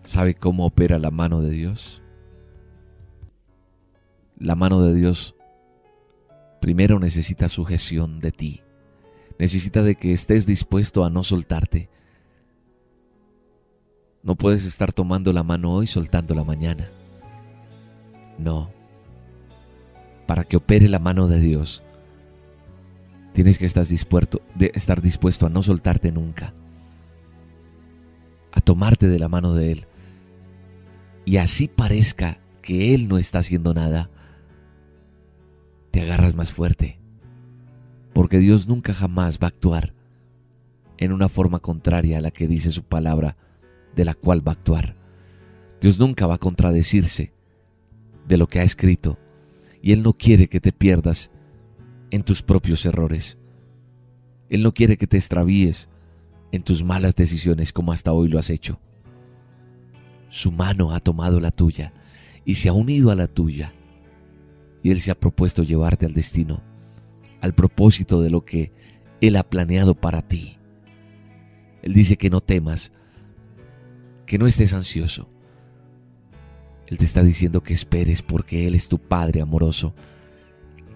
¿Sabe 0.05 0.35
cómo 0.35 0.67
opera 0.67 0.99
la 0.99 1.11
mano 1.11 1.41
de 1.41 1.51
Dios? 1.51 2.01
La 4.39 4.57
mano 4.57 4.83
de 4.83 4.95
Dios 4.95 5.37
primero 6.61 6.99
necesita 6.99 7.49
sujeción 7.49 8.19
de 8.19 8.33
ti. 8.33 8.63
Necesita 9.39 9.83
de 9.83 9.95
que 9.95 10.13
estés 10.13 10.47
dispuesto 10.47 11.05
a 11.05 11.11
no 11.11 11.23
soltarte. 11.23 11.89
No 14.23 14.35
puedes 14.35 14.65
estar 14.65 14.93
tomando 14.93 15.33
la 15.33 15.43
mano 15.43 15.73
hoy 15.73 15.87
soltando 15.87 16.35
la 16.35 16.45
mañana. 16.45 16.91
No. 18.39 18.71
Para 20.27 20.45
que 20.45 20.57
opere 20.57 20.89
la 20.89 20.99
mano 20.99 21.27
de 21.27 21.41
Dios, 21.41 21.83
Tienes 23.33 23.59
que 23.59 23.67
estar 23.67 23.87
dispuesto, 23.87 24.43
de 24.55 24.73
estar 24.75 25.01
dispuesto 25.01 25.47
a 25.47 25.51
no 25.51 25.63
soltarte 25.63 26.13
nunca, 26.13 26.55
a 28.53 28.61
tomarte 28.61 29.09
de 29.09 29.19
la 29.19 29.29
mano 29.29 29.55
de 29.55 29.73
Él. 29.73 29.87
Y 31.25 31.37
así 31.37 31.69
parezca 31.69 32.41
que 32.63 32.95
Él 32.95 33.09
no 33.09 33.19
está 33.19 33.39
haciendo 33.39 33.73
nada, 33.73 34.11
te 35.91 36.01
agarras 36.01 36.35
más 36.35 36.53
fuerte. 36.53 36.99
Porque 38.13 38.39
Dios 38.39 38.69
nunca 38.69 38.93
jamás 38.93 39.39
va 39.39 39.47
a 39.47 39.49
actuar 39.49 39.95
en 40.99 41.13
una 41.13 41.29
forma 41.29 41.61
contraria 41.61 42.19
a 42.19 42.21
la 42.21 42.31
que 42.31 42.47
dice 42.47 42.71
su 42.71 42.83
palabra, 42.83 43.37
de 43.97 44.05
la 44.05 44.15
cual 44.15 44.47
va 44.47 44.53
a 44.53 44.55
actuar. 44.55 44.97
Dios 45.81 45.99
nunca 45.99 46.27
va 46.27 46.35
a 46.35 46.39
contradecirse 46.39 47.33
de 48.29 48.37
lo 48.37 48.49
que 48.49 48.61
ha 48.61 48.65
escrito. 48.65 49.19
Y 49.83 49.93
Él 49.93 50.03
no 50.03 50.13
quiere 50.13 50.49
que 50.49 50.61
te 50.61 50.73
pierdas 50.73 51.31
en 52.11 52.23
tus 52.23 52.43
propios 52.43 52.85
errores. 52.87 53.39
Él 54.49 54.63
no 54.63 54.73
quiere 54.73 54.97
que 54.97 55.07
te 55.07 55.17
extravíes 55.17 55.89
en 56.53 56.63
tus 56.63 56.83
malas 56.83 57.15
decisiones 57.15 57.73
como 57.73 57.93
hasta 57.93 58.13
hoy 58.13 58.29
lo 58.29 58.39
has 58.39 58.51
hecho. 58.51 58.81
Su 60.29 60.53
mano 60.53 60.93
ha 60.93 61.01
tomado 61.01 61.41
la 61.41 61.51
tuya 61.51 61.93
y 62.45 62.57
se 62.57 62.69
ha 62.69 62.73
unido 62.73 63.11
a 63.11 63.17
la 63.17 63.27
tuya. 63.27 63.73
Y 64.83 64.91
Él 64.91 65.01
se 65.01 65.11
ha 65.11 65.15
propuesto 65.15 65.63
llevarte 65.63 66.07
al 66.07 66.15
destino, 66.15 66.63
al 67.41 67.55
propósito 67.55 68.21
de 68.23 68.31
lo 68.31 68.45
que 68.45 68.73
Él 69.21 69.37
ha 69.37 69.43
planeado 69.43 69.95
para 69.95 70.23
ti. 70.23 70.59
Él 71.83 71.93
dice 71.93 72.17
que 72.17 72.31
no 72.31 72.41
temas, 72.41 72.93
que 74.27 74.39
no 74.39 74.47
estés 74.47 74.75
ansioso. 74.75 75.29
Él 76.87 76.99
te 76.99 77.05
está 77.05 77.23
diciendo 77.23 77.63
que 77.63 77.73
esperes 77.73 78.23
porque 78.23 78.67
Él 78.67 78.75
es 78.75 78.89
tu 78.89 78.99
Padre 78.99 79.41
amoroso 79.41 79.95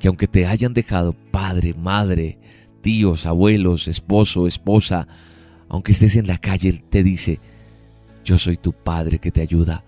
que 0.04 0.08
aunque 0.08 0.28
te 0.28 0.46
hayan 0.46 0.74
dejado 0.74 1.14
padre, 1.14 1.72
madre, 1.72 2.36
tíos, 2.82 3.24
abuelos, 3.24 3.88
esposo, 3.88 4.46
esposa, 4.46 5.08
aunque 5.66 5.92
estés 5.92 6.16
en 6.16 6.26
la 6.26 6.36
calle, 6.36 6.68
Él 6.68 6.82
te 6.82 7.02
dice, 7.02 7.40
yo 8.22 8.36
soy 8.36 8.58
tu 8.58 8.74
Padre 8.74 9.18
que 9.18 9.30
te 9.30 9.40
ayuda, 9.40 9.82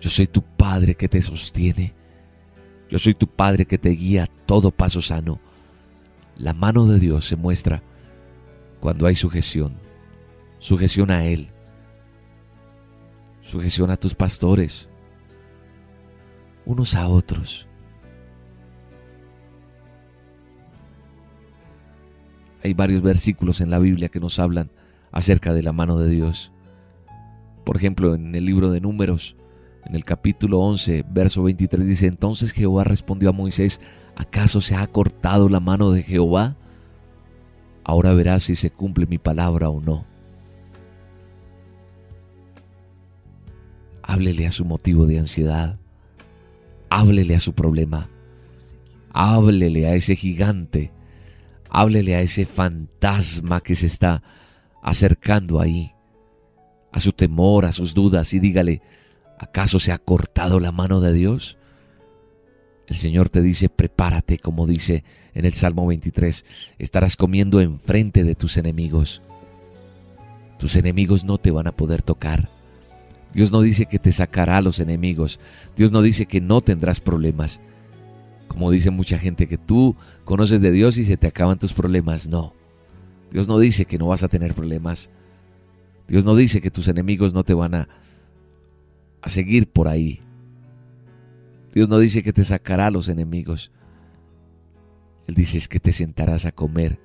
yo 0.00 0.10
soy 0.10 0.26
tu 0.26 0.42
Padre 0.42 0.96
que 0.96 1.06
te 1.06 1.22
sostiene, 1.22 1.94
yo 2.90 2.98
soy 2.98 3.14
tu 3.14 3.28
Padre 3.28 3.64
que 3.64 3.78
te 3.78 3.90
guía 3.90 4.28
todo 4.44 4.72
paso 4.72 5.00
sano. 5.00 5.38
La 6.36 6.52
mano 6.52 6.84
de 6.86 6.98
Dios 6.98 7.28
se 7.28 7.36
muestra 7.36 7.84
cuando 8.80 9.06
hay 9.06 9.14
sujeción, 9.14 9.76
sujeción 10.58 11.12
a 11.12 11.26
Él, 11.26 11.50
sujeción 13.40 13.92
a 13.92 13.96
tus 13.98 14.16
pastores, 14.16 14.88
unos 16.64 16.96
a 16.96 17.06
otros. 17.06 17.68
Hay 22.66 22.74
varios 22.74 23.00
versículos 23.00 23.60
en 23.60 23.70
la 23.70 23.78
Biblia 23.78 24.08
que 24.08 24.18
nos 24.18 24.40
hablan 24.40 24.72
acerca 25.12 25.54
de 25.54 25.62
la 25.62 25.72
mano 25.72 26.00
de 26.00 26.10
Dios. 26.10 26.50
Por 27.64 27.76
ejemplo, 27.76 28.16
en 28.16 28.34
el 28.34 28.44
libro 28.44 28.72
de 28.72 28.80
Números, 28.80 29.36
en 29.84 29.94
el 29.94 30.04
capítulo 30.04 30.58
11, 30.58 31.04
verso 31.08 31.44
23 31.44 31.86
dice, 31.86 32.06
entonces 32.08 32.50
Jehová 32.50 32.82
respondió 32.82 33.28
a 33.28 33.32
Moisés, 33.32 33.80
¿acaso 34.16 34.60
se 34.60 34.74
ha 34.74 34.84
cortado 34.88 35.48
la 35.48 35.60
mano 35.60 35.92
de 35.92 36.02
Jehová? 36.02 36.56
Ahora 37.84 38.12
verás 38.14 38.42
si 38.42 38.56
se 38.56 38.72
cumple 38.72 39.06
mi 39.06 39.18
palabra 39.18 39.70
o 39.70 39.80
no. 39.80 40.04
Háblele 44.02 44.44
a 44.44 44.50
su 44.50 44.64
motivo 44.64 45.06
de 45.06 45.20
ansiedad. 45.20 45.78
Háblele 46.90 47.36
a 47.36 47.40
su 47.40 47.54
problema. 47.54 48.10
Háblele 49.12 49.86
a 49.86 49.94
ese 49.94 50.16
gigante 50.16 50.95
Háblele 51.78 52.14
a 52.14 52.22
ese 52.22 52.46
fantasma 52.46 53.60
que 53.60 53.74
se 53.74 53.84
está 53.84 54.22
acercando 54.82 55.60
ahí, 55.60 55.92
a 56.90 57.00
su 57.00 57.12
temor, 57.12 57.66
a 57.66 57.72
sus 57.72 57.92
dudas 57.92 58.32
y 58.32 58.40
dígale, 58.40 58.80
¿acaso 59.38 59.78
se 59.78 59.92
ha 59.92 59.98
cortado 59.98 60.58
la 60.58 60.72
mano 60.72 61.02
de 61.02 61.12
Dios? 61.12 61.58
El 62.86 62.96
Señor 62.96 63.28
te 63.28 63.42
dice, 63.42 63.68
prepárate, 63.68 64.38
como 64.38 64.66
dice 64.66 65.04
en 65.34 65.44
el 65.44 65.52
Salmo 65.52 65.86
23, 65.86 66.46
estarás 66.78 67.14
comiendo 67.14 67.60
enfrente 67.60 68.24
de 68.24 68.34
tus 68.34 68.56
enemigos. 68.56 69.20
Tus 70.58 70.76
enemigos 70.76 71.24
no 71.24 71.36
te 71.36 71.50
van 71.50 71.66
a 71.66 71.76
poder 71.76 72.00
tocar. 72.00 72.48
Dios 73.34 73.52
no 73.52 73.60
dice 73.60 73.84
que 73.84 73.98
te 73.98 74.12
sacará 74.12 74.56
a 74.56 74.62
los 74.62 74.80
enemigos. 74.80 75.40
Dios 75.76 75.92
no 75.92 76.00
dice 76.00 76.24
que 76.24 76.40
no 76.40 76.62
tendrás 76.62 77.00
problemas. 77.00 77.60
Como 78.48 78.70
dice 78.70 78.90
mucha 78.90 79.18
gente 79.18 79.48
que 79.48 79.58
tú 79.58 79.96
conoces 80.24 80.60
de 80.60 80.70
Dios 80.70 80.98
y 80.98 81.04
se 81.04 81.16
te 81.16 81.26
acaban 81.26 81.58
tus 81.58 81.72
problemas. 81.72 82.28
No. 82.28 82.54
Dios 83.30 83.48
no 83.48 83.58
dice 83.58 83.84
que 83.84 83.98
no 83.98 84.06
vas 84.06 84.22
a 84.22 84.28
tener 84.28 84.54
problemas. 84.54 85.10
Dios 86.08 86.24
no 86.24 86.36
dice 86.36 86.60
que 86.60 86.70
tus 86.70 86.88
enemigos 86.88 87.34
no 87.34 87.44
te 87.44 87.54
van 87.54 87.74
a, 87.74 87.88
a 89.20 89.28
seguir 89.28 89.68
por 89.68 89.88
ahí. 89.88 90.20
Dios 91.74 91.88
no 91.88 91.98
dice 91.98 92.22
que 92.22 92.32
te 92.32 92.44
sacará 92.44 92.86
a 92.86 92.90
los 92.90 93.08
enemigos. 93.08 93.70
Él 95.26 95.34
dice 95.34 95.58
es 95.58 95.68
que 95.68 95.80
te 95.80 95.92
sentarás 95.92 96.46
a 96.46 96.52
comer, 96.52 97.00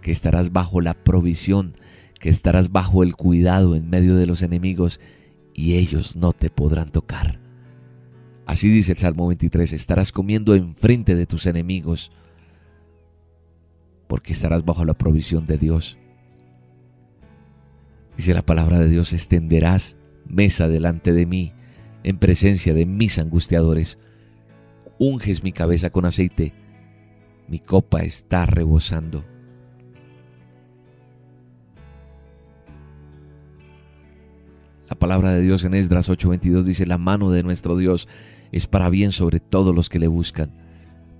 que 0.00 0.12
estarás 0.12 0.52
bajo 0.52 0.80
la 0.80 0.94
provisión, 0.94 1.74
que 2.20 2.30
estarás 2.30 2.70
bajo 2.70 3.02
el 3.02 3.16
cuidado 3.16 3.74
en 3.74 3.90
medio 3.90 4.16
de 4.16 4.26
los 4.26 4.42
enemigos 4.42 5.00
y 5.52 5.74
ellos 5.74 6.16
no 6.16 6.32
te 6.32 6.50
podrán 6.50 6.90
tocar. 6.90 7.43
Así 8.46 8.68
dice 8.68 8.92
el 8.92 8.98
Salmo 8.98 9.26
23, 9.28 9.72
estarás 9.72 10.12
comiendo 10.12 10.54
enfrente 10.54 11.14
de 11.14 11.26
tus 11.26 11.46
enemigos, 11.46 12.12
porque 14.06 14.32
estarás 14.32 14.64
bajo 14.64 14.84
la 14.84 14.94
provisión 14.94 15.46
de 15.46 15.58
Dios. 15.58 15.98
Dice 18.16 18.34
la 18.34 18.42
palabra 18.42 18.78
de 18.78 18.88
Dios, 18.88 19.12
extenderás 19.12 19.96
mesa 20.26 20.68
delante 20.68 21.12
de 21.12 21.26
mí, 21.26 21.52
en 22.02 22.18
presencia 22.18 22.74
de 22.74 22.86
mis 22.86 23.18
angustiadores. 23.18 23.98
Unges 24.98 25.42
mi 25.42 25.52
cabeza 25.52 25.90
con 25.90 26.04
aceite, 26.04 26.52
mi 27.48 27.58
copa 27.58 28.02
está 28.02 28.46
rebosando. 28.46 29.24
La 34.94 35.00
palabra 35.00 35.32
de 35.32 35.42
Dios 35.42 35.64
en 35.64 35.74
Esdras 35.74 36.08
8:22 36.08 36.62
dice, 36.62 36.86
la 36.86 36.98
mano 36.98 37.32
de 37.32 37.42
nuestro 37.42 37.76
Dios 37.76 38.06
es 38.52 38.68
para 38.68 38.90
bien 38.90 39.10
sobre 39.10 39.40
todos 39.40 39.74
los 39.74 39.88
que 39.88 39.98
le 39.98 40.06
buscan, 40.06 40.52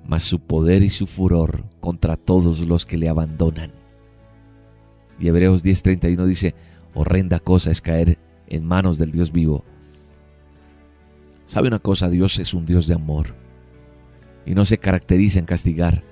mas 0.06 0.22
su 0.22 0.38
poder 0.38 0.84
y 0.84 0.90
su 0.90 1.08
furor 1.08 1.64
contra 1.80 2.16
todos 2.16 2.60
los 2.60 2.86
que 2.86 2.96
le 2.96 3.08
abandonan. 3.08 3.72
Y 5.18 5.26
Hebreos 5.26 5.64
10:31 5.64 6.24
dice, 6.24 6.54
horrenda 6.94 7.40
cosa 7.40 7.72
es 7.72 7.82
caer 7.82 8.16
en 8.46 8.64
manos 8.64 8.96
del 8.96 9.10
Dios 9.10 9.32
vivo. 9.32 9.64
¿Sabe 11.46 11.66
una 11.66 11.80
cosa? 11.80 12.08
Dios 12.08 12.38
es 12.38 12.54
un 12.54 12.66
Dios 12.66 12.86
de 12.86 12.94
amor 12.94 13.34
y 14.46 14.54
no 14.54 14.64
se 14.64 14.78
caracteriza 14.78 15.40
en 15.40 15.46
castigar, 15.46 16.04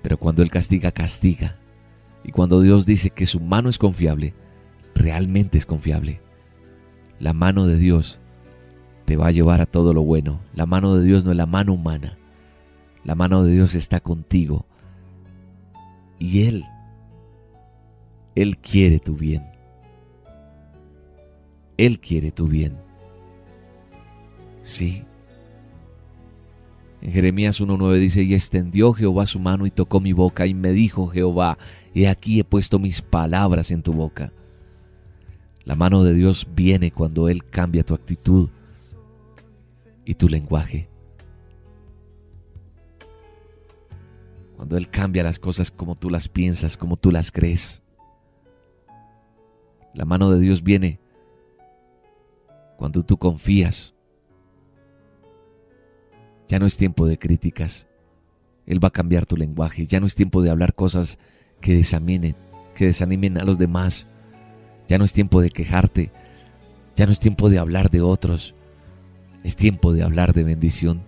pero 0.00 0.16
cuando 0.16 0.44
Él 0.44 0.50
castiga, 0.52 0.92
castiga. 0.92 1.58
Y 2.22 2.30
cuando 2.30 2.60
Dios 2.60 2.86
dice 2.86 3.10
que 3.10 3.26
su 3.26 3.40
mano 3.40 3.68
es 3.68 3.78
confiable, 3.78 4.32
realmente 4.94 5.58
es 5.58 5.66
confiable. 5.66 6.20
La 7.20 7.34
mano 7.34 7.66
de 7.66 7.76
Dios 7.76 8.18
te 9.04 9.16
va 9.16 9.28
a 9.28 9.32
llevar 9.32 9.60
a 9.60 9.66
todo 9.66 9.92
lo 9.92 10.02
bueno. 10.02 10.40
La 10.54 10.66
mano 10.66 10.96
de 10.96 11.04
Dios 11.04 11.24
no 11.24 11.30
es 11.30 11.36
la 11.36 11.46
mano 11.46 11.74
humana. 11.74 12.16
La 13.04 13.14
mano 13.14 13.44
de 13.44 13.52
Dios 13.52 13.74
está 13.74 14.00
contigo. 14.00 14.66
Y 16.18 16.46
Él, 16.46 16.64
Él 18.34 18.56
quiere 18.58 18.98
tu 18.98 19.14
bien. 19.16 19.44
Él 21.76 22.00
quiere 22.00 22.30
tu 22.30 22.48
bien. 22.48 22.76
Sí. 24.62 25.04
En 27.02 27.12
Jeremías 27.12 27.60
1.9 27.60 27.98
dice, 27.98 28.22
y 28.22 28.34
extendió 28.34 28.92
Jehová 28.92 29.26
su 29.26 29.38
mano 29.38 29.66
y 29.66 29.70
tocó 29.70 30.00
mi 30.00 30.12
boca 30.12 30.46
y 30.46 30.54
me 30.54 30.72
dijo 30.72 31.08
Jehová, 31.08 31.58
he 31.94 32.08
aquí 32.08 32.40
he 32.40 32.44
puesto 32.44 32.78
mis 32.78 33.00
palabras 33.00 33.70
en 33.70 33.82
tu 33.82 33.92
boca. 33.92 34.32
La 35.64 35.74
mano 35.74 36.02
de 36.02 36.14
Dios 36.14 36.46
viene 36.54 36.90
cuando 36.90 37.28
Él 37.28 37.44
cambia 37.44 37.84
tu 37.84 37.94
actitud 37.94 38.48
y 40.04 40.14
tu 40.14 40.28
lenguaje. 40.28 40.88
Cuando 44.56 44.76
Él 44.76 44.90
cambia 44.90 45.22
las 45.22 45.38
cosas 45.38 45.70
como 45.70 45.96
tú 45.96 46.10
las 46.10 46.28
piensas, 46.28 46.76
como 46.76 46.96
tú 46.96 47.10
las 47.10 47.30
crees. 47.30 47.82
La 49.94 50.04
mano 50.04 50.30
de 50.30 50.40
Dios 50.40 50.62
viene 50.62 51.00
cuando 52.76 53.02
tú 53.02 53.18
confías. 53.18 53.94
Ya 56.48 56.58
no 56.58 56.66
es 56.66 56.76
tiempo 56.76 57.06
de 57.06 57.18
críticas. 57.18 57.86
Él 58.66 58.82
va 58.82 58.88
a 58.88 58.92
cambiar 58.92 59.26
tu 59.26 59.36
lenguaje. 59.36 59.86
Ya 59.86 60.00
no 60.00 60.06
es 60.06 60.14
tiempo 60.14 60.42
de 60.42 60.50
hablar 60.50 60.74
cosas 60.74 61.18
que 61.60 61.74
desaminen, 61.74 62.36
que 62.74 62.86
desanimen 62.86 63.38
a 63.38 63.44
los 63.44 63.58
demás. 63.58 64.08
Ya 64.90 64.98
no 64.98 65.04
es 65.04 65.12
tiempo 65.12 65.40
de 65.40 65.50
quejarte. 65.50 66.10
Ya 66.96 67.06
no 67.06 67.12
es 67.12 67.20
tiempo 67.20 67.48
de 67.48 67.60
hablar 67.60 67.90
de 67.90 68.00
otros. 68.00 68.56
Es 69.44 69.54
tiempo 69.54 69.92
de 69.92 70.02
hablar 70.02 70.32
de 70.32 70.42
bendición. 70.42 71.04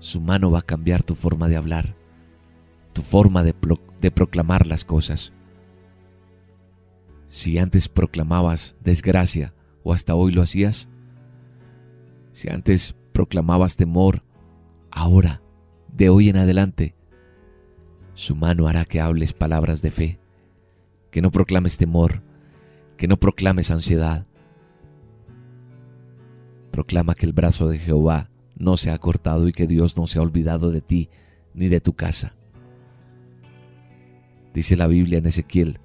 Su 0.00 0.20
mano 0.20 0.50
va 0.50 0.58
a 0.58 0.66
cambiar 0.66 1.02
tu 1.02 1.14
forma 1.14 1.48
de 1.48 1.56
hablar, 1.56 1.96
tu 2.92 3.00
forma 3.00 3.42
de, 3.42 3.54
proclamar 4.10 4.66
las 4.66 4.84
cosas. 4.84 5.32
Si 7.30 7.58
antes 7.58 7.88
proclamabas 7.88 8.76
desgracia 8.80 9.54
o 9.82 9.94
hasta 9.94 10.14
hoy 10.14 10.32
lo 10.32 10.42
hacías, 10.42 10.90
si 12.34 12.50
antes 12.50 12.94
proclamabas 13.12 13.76
temor, 13.76 14.24
ahora, 14.90 15.40
de 15.88 16.10
hoy 16.10 16.28
en 16.28 16.36
adelante, 16.36 16.94
su 18.12 18.36
mano 18.36 18.68
hará 18.68 18.84
que 18.84 19.00
hables 19.00 19.32
palabras 19.32 19.80
de 19.80 19.90
fe 19.90 20.20
que 21.10 21.22
no 21.22 21.30
proclames 21.30 21.76
temor, 21.76 22.22
que 22.96 23.08
no 23.08 23.18
proclames 23.18 23.70
ansiedad. 23.70 24.26
Proclama 26.70 27.14
que 27.14 27.26
el 27.26 27.32
brazo 27.32 27.68
de 27.68 27.78
Jehová 27.78 28.30
no 28.56 28.76
se 28.76 28.90
ha 28.90 28.98
cortado 28.98 29.48
y 29.48 29.52
que 29.52 29.66
Dios 29.66 29.96
no 29.96 30.06
se 30.06 30.18
ha 30.18 30.22
olvidado 30.22 30.70
de 30.70 30.80
ti 30.80 31.08
ni 31.54 31.68
de 31.68 31.80
tu 31.80 31.94
casa. 31.94 32.36
Dice 34.54 34.76
la 34.76 34.86
Biblia 34.86 35.18
en 35.18 35.26
Ezequiel 35.26 35.80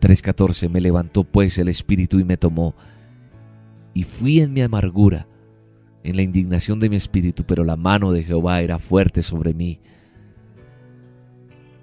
3:14, 0.00 0.68
me 0.68 0.80
levantó 0.80 1.24
pues 1.24 1.58
el 1.58 1.68
Espíritu 1.68 2.18
y 2.18 2.24
me 2.24 2.36
tomó, 2.36 2.74
y 3.92 4.04
fui 4.04 4.40
en 4.40 4.52
mi 4.52 4.62
amargura, 4.62 5.26
en 6.02 6.16
la 6.16 6.22
indignación 6.22 6.80
de 6.80 6.88
mi 6.88 6.96
espíritu, 6.96 7.44
pero 7.44 7.64
la 7.64 7.76
mano 7.76 8.12
de 8.12 8.24
Jehová 8.24 8.62
era 8.62 8.78
fuerte 8.78 9.22
sobre 9.22 9.52
mí. 9.52 9.80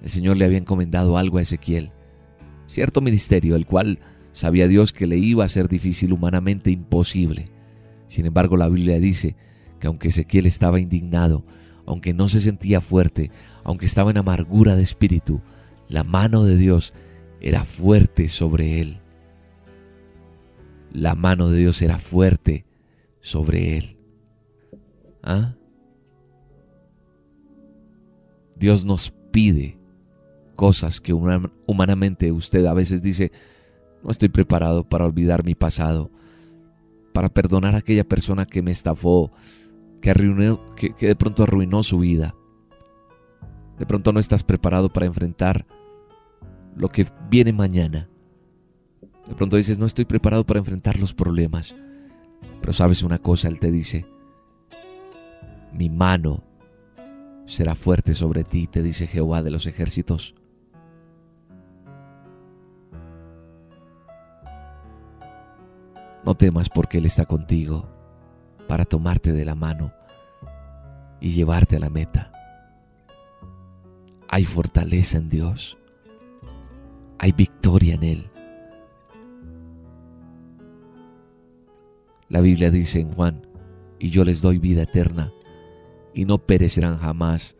El 0.01 0.09
Señor 0.09 0.37
le 0.37 0.45
había 0.45 0.57
encomendado 0.57 1.17
algo 1.17 1.37
a 1.37 1.41
Ezequiel, 1.41 1.91
cierto 2.67 3.01
ministerio, 3.01 3.55
el 3.55 3.65
cual 3.65 3.99
sabía 4.31 4.67
Dios 4.67 4.93
que 4.93 5.07
le 5.07 5.17
iba 5.17 5.43
a 5.43 5.49
ser 5.49 5.67
difícil, 5.67 6.13
humanamente 6.13 6.69
imposible. 6.69 7.45
Sin 8.07 8.25
embargo, 8.25 8.55
la 8.57 8.69
Biblia 8.69 8.99
dice 8.99 9.35
que 9.79 9.87
aunque 9.87 10.09
Ezequiel 10.09 10.45
estaba 10.45 10.79
indignado, 10.79 11.43
aunque 11.85 12.13
no 12.13 12.27
se 12.27 12.39
sentía 12.39 12.81
fuerte, 12.81 13.31
aunque 13.63 13.85
estaba 13.85 14.11
en 14.11 14.17
amargura 14.17 14.75
de 14.75 14.83
espíritu, 14.83 15.41
la 15.87 16.03
mano 16.03 16.43
de 16.43 16.57
Dios 16.57 16.93
era 17.39 17.63
fuerte 17.63 18.27
sobre 18.27 18.81
él. 18.81 18.99
La 20.91 21.15
mano 21.15 21.49
de 21.49 21.59
Dios 21.59 21.81
era 21.81 21.97
fuerte 21.97 22.65
sobre 23.21 23.77
él. 23.77 23.97
¿Ah? 25.23 25.55
Dios 28.55 28.85
nos 28.85 29.11
pide 29.31 29.76
cosas 30.57 30.99
que 30.99 31.13
humanamente 31.13 32.33
usted 32.33 32.65
a 32.65 32.73
veces 32.73 33.01
dice, 33.01 33.31
no 34.03 34.11
estoy 34.11 34.27
preparado 34.27 34.83
para 34.83 35.05
olvidar 35.05 35.45
mi 35.45 35.55
pasado, 35.55 36.11
para 37.13 37.29
perdonar 37.29 37.75
a 37.75 37.77
aquella 37.77 38.03
persona 38.03 38.45
que 38.45 38.61
me 38.61 38.71
estafó, 38.71 39.31
que, 40.01 40.57
que, 40.75 40.93
que 40.93 41.07
de 41.07 41.15
pronto 41.15 41.43
arruinó 41.43 41.83
su 41.83 41.99
vida. 41.99 42.35
De 43.79 43.85
pronto 43.85 44.11
no 44.11 44.19
estás 44.19 44.43
preparado 44.43 44.89
para 44.89 45.05
enfrentar 45.05 45.65
lo 46.75 46.89
que 46.89 47.05
viene 47.29 47.53
mañana. 47.53 48.09
De 49.27 49.35
pronto 49.35 49.55
dices, 49.55 49.77
no 49.77 49.85
estoy 49.85 50.05
preparado 50.05 50.45
para 50.45 50.59
enfrentar 50.59 50.99
los 50.99 51.13
problemas. 51.13 51.75
Pero 52.61 52.73
sabes 52.73 53.03
una 53.03 53.19
cosa, 53.19 53.47
Él 53.47 53.59
te 53.59 53.71
dice, 53.71 54.05
mi 55.71 55.89
mano 55.89 56.43
será 57.45 57.75
fuerte 57.75 58.13
sobre 58.13 58.43
ti, 58.43 58.67
te 58.67 58.81
dice 58.81 59.05
Jehová 59.05 59.43
de 59.43 59.51
los 59.51 59.67
ejércitos. 59.67 60.35
No 66.27 66.35
temas 66.35 66.67
porque 66.67 66.97
Él 66.97 67.05
está 67.05 67.25
contigo 67.25 67.87
para 68.67 68.83
tomarte 68.83 69.31
de 69.31 69.45
la 69.45 69.55
mano 69.55 69.93
y 71.21 71.29
llevarte 71.29 71.77
a 71.77 71.79
la 71.79 71.89
meta. 71.89 72.33
Hay 74.27 74.43
fortaleza 74.43 75.19
en 75.19 75.29
Dios. 75.29 75.77
Hay 77.17 77.31
victoria 77.31 77.93
en 77.93 78.03
Él. 78.03 78.29
La 82.27 82.41
Biblia 82.41 82.71
dice 82.71 82.99
en 82.99 83.13
Juan, 83.13 83.47
y 83.97 84.09
yo 84.09 84.25
les 84.25 84.41
doy 84.41 84.57
vida 84.57 84.81
eterna, 84.81 85.31
y 86.13 86.25
no 86.25 86.39
perecerán 86.39 86.97
jamás, 86.97 87.55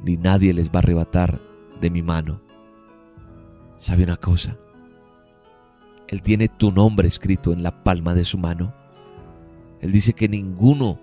ni 0.00 0.16
nadie 0.16 0.52
les 0.52 0.70
va 0.70 0.74
a 0.74 0.78
arrebatar 0.78 1.40
de 1.80 1.88
mi 1.88 2.02
mano. 2.02 2.42
¿Sabe 3.76 4.02
una 4.02 4.16
cosa? 4.16 4.58
Él 6.12 6.20
tiene 6.20 6.48
tu 6.48 6.70
nombre 6.70 7.08
escrito 7.08 7.54
en 7.54 7.62
la 7.62 7.82
palma 7.82 8.12
de 8.12 8.26
su 8.26 8.36
mano. 8.36 8.74
Él 9.80 9.92
dice 9.92 10.12
que 10.12 10.28
ninguno, 10.28 11.00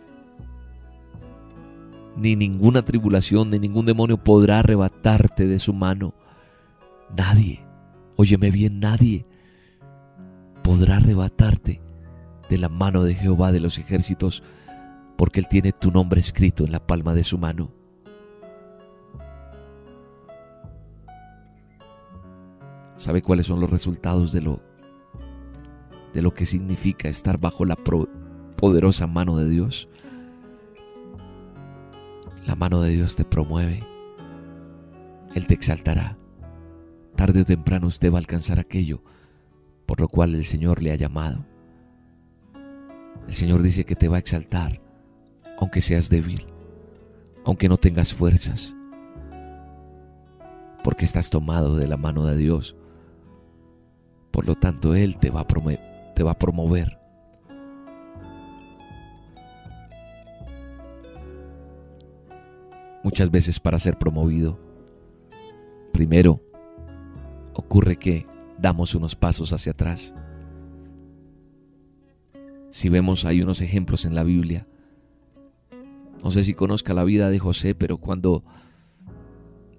ni 2.16 2.36
ninguna 2.36 2.84
tribulación, 2.84 3.50
ni 3.50 3.58
ningún 3.58 3.88
demonio 3.88 4.24
podrá 4.24 4.60
arrebatarte 4.60 5.48
de 5.48 5.58
su 5.58 5.74
mano. 5.74 6.14
Nadie, 7.18 7.66
óyeme 8.18 8.52
bien, 8.52 8.80
nadie. 8.80 9.26
podrá 10.62 10.98
arrebatarte 10.98 11.82
de 12.48 12.58
la 12.60 12.70
mano 12.70 13.02
de 13.02 13.16
Jehová 13.16 13.52
de 13.52 13.62
los 13.62 13.80
ejércitos, 13.80 14.44
porque 15.18 15.40
Él 15.40 15.48
tiene 15.50 15.72
tu 15.72 15.90
nombre 15.90 16.20
escrito 16.20 16.66
en 16.66 16.72
la 16.72 16.86
palma 16.86 17.16
de 17.16 17.24
su 17.24 17.40
mano. 17.40 17.72
¿Sabe 22.98 23.24
cuáles 23.24 23.48
son 23.48 23.60
los 23.60 23.72
resultados 23.72 24.32
de 24.32 24.42
lo 24.42 24.69
de 26.14 26.22
lo 26.22 26.34
que 26.34 26.46
significa 26.46 27.10
estar 27.10 27.40
bajo 27.40 27.66
la 27.66 27.76
poderosa 27.76 29.08
mano 29.08 29.38
de 29.38 29.50
Dios? 29.50 29.90
La 32.46 32.56
mano 32.56 32.82
de 32.82 32.92
Dios 32.92 33.16
te 33.16 33.26
promueve. 33.26 33.84
Él 35.36 35.48
te 35.48 35.54
exaltará. 35.54 36.18
Tarde 37.16 37.42
o 37.42 37.46
temprano 37.46 37.88
usted 37.88 38.12
va 38.12 38.16
a 38.16 38.20
alcanzar 38.20 38.60
aquello 38.60 39.04
por 39.90 40.00
lo 40.00 40.08
cual 40.08 40.36
el 40.36 40.46
Señor 40.46 40.84
le 40.84 40.92
ha 40.92 40.96
llamado. 40.96 41.44
El 43.28 43.34
Señor 43.34 43.64
dice 43.64 43.86
que 43.86 43.96
te 43.96 44.08
va 44.08 44.18
a 44.18 44.20
exaltar, 44.20 44.80
aunque 45.58 45.82
seas 45.82 46.12
débil, 46.12 46.46
aunque 47.44 47.68
no 47.68 47.78
tengas 47.78 48.14
fuerzas, 48.14 48.76
porque 50.84 51.06
estás 51.06 51.32
tomado 51.32 51.76
de 51.76 51.88
la 51.88 51.98
mano 51.98 52.24
de 52.28 52.38
Dios. 52.38 52.76
Por 54.30 54.46
lo 54.46 54.54
tanto, 54.54 54.94
Él 54.94 55.18
te 55.18 55.32
va 55.32 55.42
a, 55.42 55.48
te 56.20 56.24
va 56.24 56.32
a 56.32 56.38
promover. 56.38 57.00
Muchas 63.06 63.32
veces 63.32 63.58
para 63.58 63.80
ser 63.80 63.98
promovido, 63.98 64.60
primero 65.94 66.42
ocurre 67.54 67.96
que 67.96 68.26
damos 68.58 68.96
unos 68.96 69.16
pasos 69.16 69.54
hacia 69.54 69.72
atrás. 69.72 70.14
Si 72.70 72.90
vemos, 72.90 73.24
hay 73.24 73.42
unos 73.42 73.62
ejemplos 73.62 74.04
en 74.04 74.14
la 74.14 74.26
Biblia. 74.26 74.68
No 76.22 76.32
sé 76.32 76.44
si 76.44 76.54
conozca 76.54 76.94
la 76.94 77.06
vida 77.06 77.30
de 77.30 77.40
José, 77.40 77.76
pero 77.76 77.98
cuando 77.98 78.44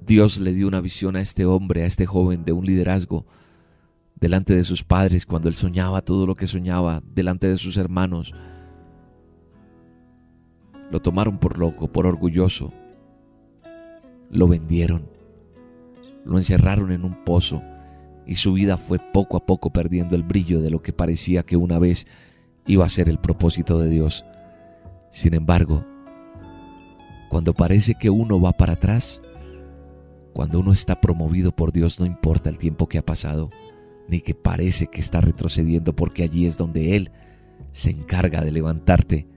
Dios 0.06 0.40
le 0.40 0.54
dio 0.54 0.66
una 0.68 0.80
visión 0.80 1.16
a 1.16 1.20
este 1.20 1.44
hombre, 1.44 1.82
a 1.82 1.86
este 1.86 2.06
joven 2.06 2.46
de 2.46 2.52
un 2.52 2.64
liderazgo, 2.64 3.26
delante 4.20 4.54
de 4.54 4.64
sus 4.64 4.84
padres, 4.84 5.24
cuando 5.24 5.48
él 5.48 5.54
soñaba 5.54 6.02
todo 6.02 6.26
lo 6.26 6.34
que 6.34 6.46
soñaba, 6.46 7.02
delante 7.14 7.48
de 7.48 7.56
sus 7.56 7.76
hermanos, 7.76 8.34
lo 10.90 11.00
tomaron 11.00 11.38
por 11.38 11.58
loco, 11.58 11.90
por 11.90 12.06
orgulloso, 12.06 12.72
lo 14.30 14.46
vendieron, 14.46 15.08
lo 16.24 16.36
encerraron 16.36 16.92
en 16.92 17.04
un 17.04 17.24
pozo, 17.24 17.62
y 18.26 18.34
su 18.34 18.52
vida 18.52 18.76
fue 18.76 18.98
poco 18.98 19.36
a 19.36 19.46
poco 19.46 19.70
perdiendo 19.70 20.16
el 20.16 20.22
brillo 20.22 20.60
de 20.60 20.70
lo 20.70 20.82
que 20.82 20.92
parecía 20.92 21.42
que 21.42 21.56
una 21.56 21.78
vez 21.78 22.06
iba 22.66 22.84
a 22.84 22.90
ser 22.90 23.08
el 23.08 23.18
propósito 23.18 23.78
de 23.78 23.88
Dios. 23.88 24.24
Sin 25.10 25.34
embargo, 25.34 25.84
cuando 27.30 27.54
parece 27.54 27.94
que 27.94 28.10
uno 28.10 28.40
va 28.40 28.52
para 28.52 28.74
atrás, 28.74 29.22
cuando 30.32 30.60
uno 30.60 30.72
está 30.72 31.00
promovido 31.00 31.52
por 31.52 31.72
Dios, 31.72 31.98
no 31.98 32.06
importa 32.06 32.50
el 32.50 32.58
tiempo 32.58 32.88
que 32.88 32.98
ha 32.98 33.04
pasado, 33.04 33.50
ni 34.10 34.20
que 34.20 34.34
parece 34.34 34.88
que 34.88 35.00
está 35.00 35.20
retrocediendo, 35.20 35.94
porque 35.94 36.24
allí 36.24 36.44
es 36.44 36.56
donde 36.56 36.96
Él 36.96 37.12
se 37.70 37.90
encarga 37.90 38.42
de 38.42 38.50
levantarte. 38.50 39.28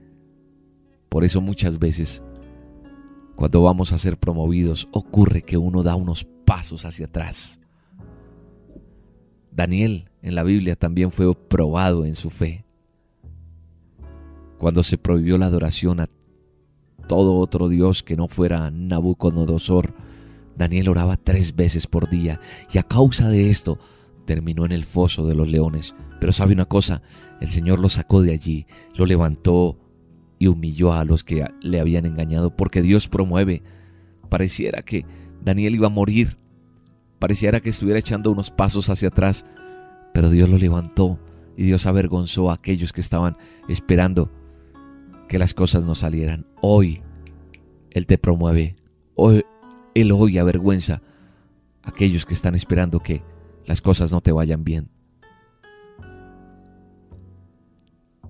Por 1.08 1.22
eso 1.22 1.40
muchas 1.40 1.78
veces, 1.78 2.22
cuando 3.36 3.62
vamos 3.62 3.92
a 3.92 3.98
ser 3.98 4.18
promovidos, 4.18 4.88
ocurre 4.90 5.42
que 5.42 5.56
uno 5.56 5.84
da 5.84 5.94
unos 5.94 6.26
pasos 6.44 6.84
hacia 6.84 7.06
atrás. 7.06 7.60
Daniel 9.52 10.10
en 10.22 10.34
la 10.34 10.42
Biblia 10.42 10.74
también 10.74 11.12
fue 11.12 11.32
probado 11.36 12.04
en 12.04 12.16
su 12.16 12.30
fe. 12.30 12.64
Cuando 14.58 14.82
se 14.82 14.98
prohibió 14.98 15.38
la 15.38 15.46
adoración 15.46 16.00
a 16.00 16.08
todo 17.06 17.36
otro 17.36 17.68
Dios 17.68 18.02
que 18.02 18.16
no 18.16 18.26
fuera 18.26 18.72
Nabucodonosor, 18.72 19.94
Daniel 20.56 20.88
oraba 20.88 21.16
tres 21.16 21.54
veces 21.54 21.86
por 21.86 22.10
día 22.10 22.40
y 22.72 22.78
a 22.78 22.82
causa 22.82 23.28
de 23.28 23.50
esto 23.50 23.78
terminó 24.24 24.64
en 24.64 24.72
el 24.72 24.84
foso 24.84 25.26
de 25.26 25.34
los 25.34 25.48
leones. 25.48 25.94
Pero 26.20 26.32
sabe 26.32 26.54
una 26.54 26.64
cosa, 26.64 27.02
el 27.40 27.50
Señor 27.50 27.78
lo 27.78 27.88
sacó 27.88 28.22
de 28.22 28.32
allí, 28.32 28.66
lo 28.94 29.06
levantó 29.06 29.78
y 30.38 30.46
humilló 30.46 30.92
a 30.92 31.04
los 31.04 31.24
que 31.24 31.46
le 31.60 31.80
habían 31.80 32.06
engañado 32.06 32.56
porque 32.56 32.82
Dios 32.82 33.08
promueve. 33.08 33.62
Pareciera 34.28 34.82
que 34.82 35.04
Daniel 35.42 35.74
iba 35.74 35.86
a 35.86 35.90
morir, 35.90 36.38
Pareciera 37.24 37.60
que 37.60 37.70
estuviera 37.70 37.98
echando 37.98 38.30
unos 38.30 38.50
pasos 38.50 38.90
hacia 38.90 39.08
atrás, 39.08 39.46
pero 40.12 40.28
Dios 40.28 40.46
lo 40.46 40.58
levantó 40.58 41.18
y 41.56 41.64
Dios 41.64 41.86
avergonzó 41.86 42.50
a 42.50 42.54
aquellos 42.54 42.92
que 42.92 43.00
estaban 43.00 43.38
esperando 43.66 44.30
que 45.26 45.38
las 45.38 45.54
cosas 45.54 45.86
no 45.86 45.94
salieran. 45.94 46.46
Hoy 46.60 47.00
Él 47.92 48.04
te 48.04 48.18
promueve. 48.18 48.76
Hoy, 49.14 49.42
Él 49.94 50.12
hoy 50.12 50.36
avergüenza 50.36 51.00
a 51.82 51.88
aquellos 51.88 52.26
que 52.26 52.34
están 52.34 52.54
esperando 52.54 53.00
que 53.00 53.22
las 53.66 53.80
cosas 53.80 54.12
no 54.12 54.20
te 54.20 54.32
vayan 54.32 54.64
bien. 54.64 54.88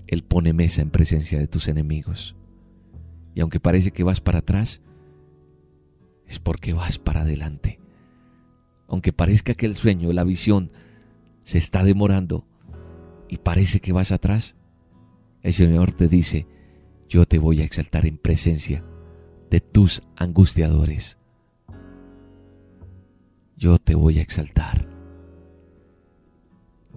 Él 0.06 0.22
pone 0.22 0.52
mesa 0.52 0.82
en 0.82 0.90
presencia 0.90 1.38
de 1.38 1.46
tus 1.46 1.68
enemigos. 1.68 2.36
Y 3.34 3.40
aunque 3.40 3.60
parece 3.60 3.90
que 3.90 4.04
vas 4.04 4.20
para 4.20 4.40
atrás, 4.40 4.80
es 6.26 6.38
porque 6.38 6.72
vas 6.72 6.98
para 6.98 7.22
adelante 7.22 7.80
aunque 8.88 9.12
parezca 9.12 9.54
que 9.54 9.66
el 9.66 9.74
sueño, 9.74 10.12
la 10.12 10.24
visión, 10.24 10.70
se 11.42 11.58
está 11.58 11.84
demorando 11.84 12.46
y 13.28 13.38
parece 13.38 13.80
que 13.80 13.92
vas 13.92 14.12
atrás, 14.12 14.56
el 15.42 15.52
Señor 15.52 15.92
te 15.92 16.08
dice, 16.08 16.46
yo 17.08 17.26
te 17.26 17.38
voy 17.38 17.60
a 17.60 17.64
exaltar 17.64 18.06
en 18.06 18.18
presencia 18.18 18.84
de 19.50 19.60
tus 19.60 20.02
angustiadores. 20.16 21.18
Yo 23.56 23.78
te 23.78 23.94
voy 23.94 24.18
a 24.18 24.22
exaltar. 24.22 24.93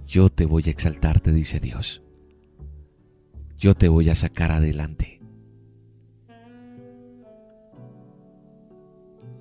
Yo 0.07 0.29
te 0.29 0.45
voy 0.45 0.63
a 0.67 0.69
exaltar, 0.69 1.19
te 1.19 1.33
dice 1.33 1.59
Dios. 1.59 2.01
Yo 3.57 3.73
te 3.75 3.89
voy 3.89 4.07
a 4.09 4.15
sacar 4.15 4.53
adelante. 4.53 5.19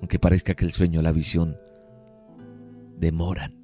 Aunque 0.01 0.19
parezca 0.19 0.55
que 0.55 0.65
el 0.65 0.73
sueño, 0.73 1.01
la 1.01 1.13
visión, 1.13 1.57
demoran. 2.97 3.55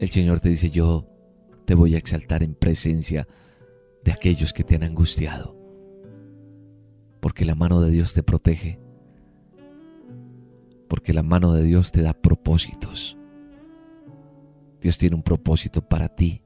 El 0.00 0.10
Señor 0.10 0.40
te 0.40 0.48
dice, 0.48 0.70
yo 0.70 1.06
te 1.66 1.76
voy 1.76 1.94
a 1.94 1.98
exaltar 1.98 2.42
en 2.42 2.54
presencia 2.54 3.28
de 4.02 4.10
aquellos 4.10 4.52
que 4.52 4.64
te 4.64 4.74
han 4.74 4.82
angustiado, 4.82 5.56
porque 7.20 7.44
la 7.44 7.54
mano 7.54 7.80
de 7.80 7.90
Dios 7.90 8.12
te 8.12 8.24
protege, 8.24 8.80
porque 10.88 11.14
la 11.14 11.22
mano 11.22 11.52
de 11.52 11.62
Dios 11.62 11.92
te 11.92 12.02
da 12.02 12.12
propósitos. 12.12 13.19
Dios 14.80 14.98
tiene 14.98 15.16
un 15.16 15.22
propósito 15.22 15.82
para 15.82 16.08
ti. 16.08 16.42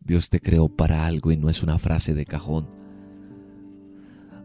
Dios 0.00 0.30
te 0.30 0.40
creó 0.40 0.68
para 0.68 1.06
algo 1.06 1.32
y 1.32 1.36
no 1.36 1.50
es 1.50 1.62
una 1.62 1.78
frase 1.78 2.14
de 2.14 2.24
cajón. 2.24 2.68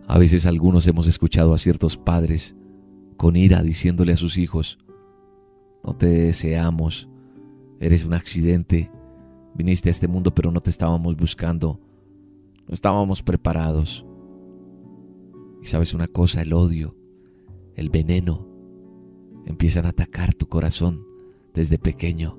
A 0.07 0.17
veces 0.17 0.45
algunos 0.45 0.87
hemos 0.87 1.07
escuchado 1.07 1.53
a 1.53 1.57
ciertos 1.57 1.95
padres 1.97 2.55
con 3.15 3.35
ira 3.35 3.61
diciéndole 3.61 4.13
a 4.13 4.17
sus 4.17 4.37
hijos, 4.37 4.79
no 5.83 5.95
te 5.95 6.07
deseamos, 6.07 7.07
eres 7.79 8.03
un 8.03 8.13
accidente, 8.13 8.91
viniste 9.53 9.89
a 9.89 9.91
este 9.91 10.07
mundo 10.07 10.33
pero 10.33 10.51
no 10.51 10.59
te 10.59 10.71
estábamos 10.71 11.15
buscando, 11.15 11.79
no 12.67 12.73
estábamos 12.73 13.21
preparados. 13.21 14.05
Y 15.61 15.67
sabes 15.67 15.93
una 15.93 16.07
cosa, 16.07 16.41
el 16.41 16.53
odio, 16.53 16.97
el 17.75 17.89
veneno, 17.89 18.47
empiezan 19.45 19.85
a 19.85 19.89
atacar 19.89 20.33
tu 20.33 20.47
corazón 20.47 21.10
desde 21.53 21.77
pequeño. 21.77 22.37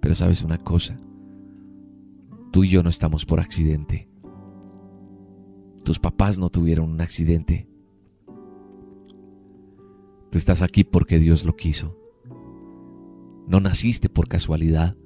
Pero 0.00 0.14
sabes 0.14 0.42
una 0.42 0.58
cosa, 0.58 0.98
tú 2.50 2.64
y 2.64 2.68
yo 2.68 2.82
no 2.82 2.90
estamos 2.90 3.24
por 3.24 3.40
accidente. 3.40 4.08
Tus 5.84 5.98
papás 5.98 6.38
no 6.38 6.48
tuvieron 6.48 6.90
un 6.90 7.00
accidente. 7.00 7.68
Tú 10.30 10.38
estás 10.38 10.62
aquí 10.62 10.84
porque 10.84 11.18
Dios 11.18 11.44
lo 11.44 11.54
quiso. 11.56 11.96
No 13.46 13.60
naciste 13.60 14.08
por 14.08 14.28
casualidad, 14.28 14.96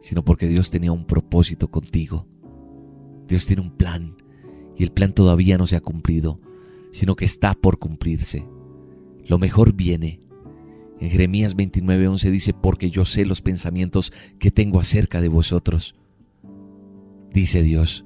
sino 0.00 0.24
porque 0.24 0.48
Dios 0.48 0.70
tenía 0.70 0.92
un 0.92 1.06
propósito 1.06 1.70
contigo. 1.70 2.26
Dios 3.26 3.46
tiene 3.46 3.62
un 3.62 3.76
plan 3.76 4.16
y 4.76 4.82
el 4.82 4.92
plan 4.92 5.14
todavía 5.14 5.56
no 5.56 5.66
se 5.66 5.76
ha 5.76 5.80
cumplido, 5.80 6.40
sino 6.92 7.16
que 7.16 7.24
está 7.24 7.54
por 7.54 7.78
cumplirse. 7.78 8.46
Lo 9.26 9.38
mejor 9.38 9.74
viene. 9.74 10.20
En 11.00 11.10
Jeremías 11.10 11.56
29:11 11.56 12.30
dice, 12.30 12.54
porque 12.54 12.90
yo 12.90 13.04
sé 13.04 13.26
los 13.26 13.40
pensamientos 13.40 14.12
que 14.38 14.50
tengo 14.50 14.80
acerca 14.80 15.20
de 15.20 15.28
vosotros. 15.28 15.94
Dice 17.32 17.62
Dios, 17.62 18.04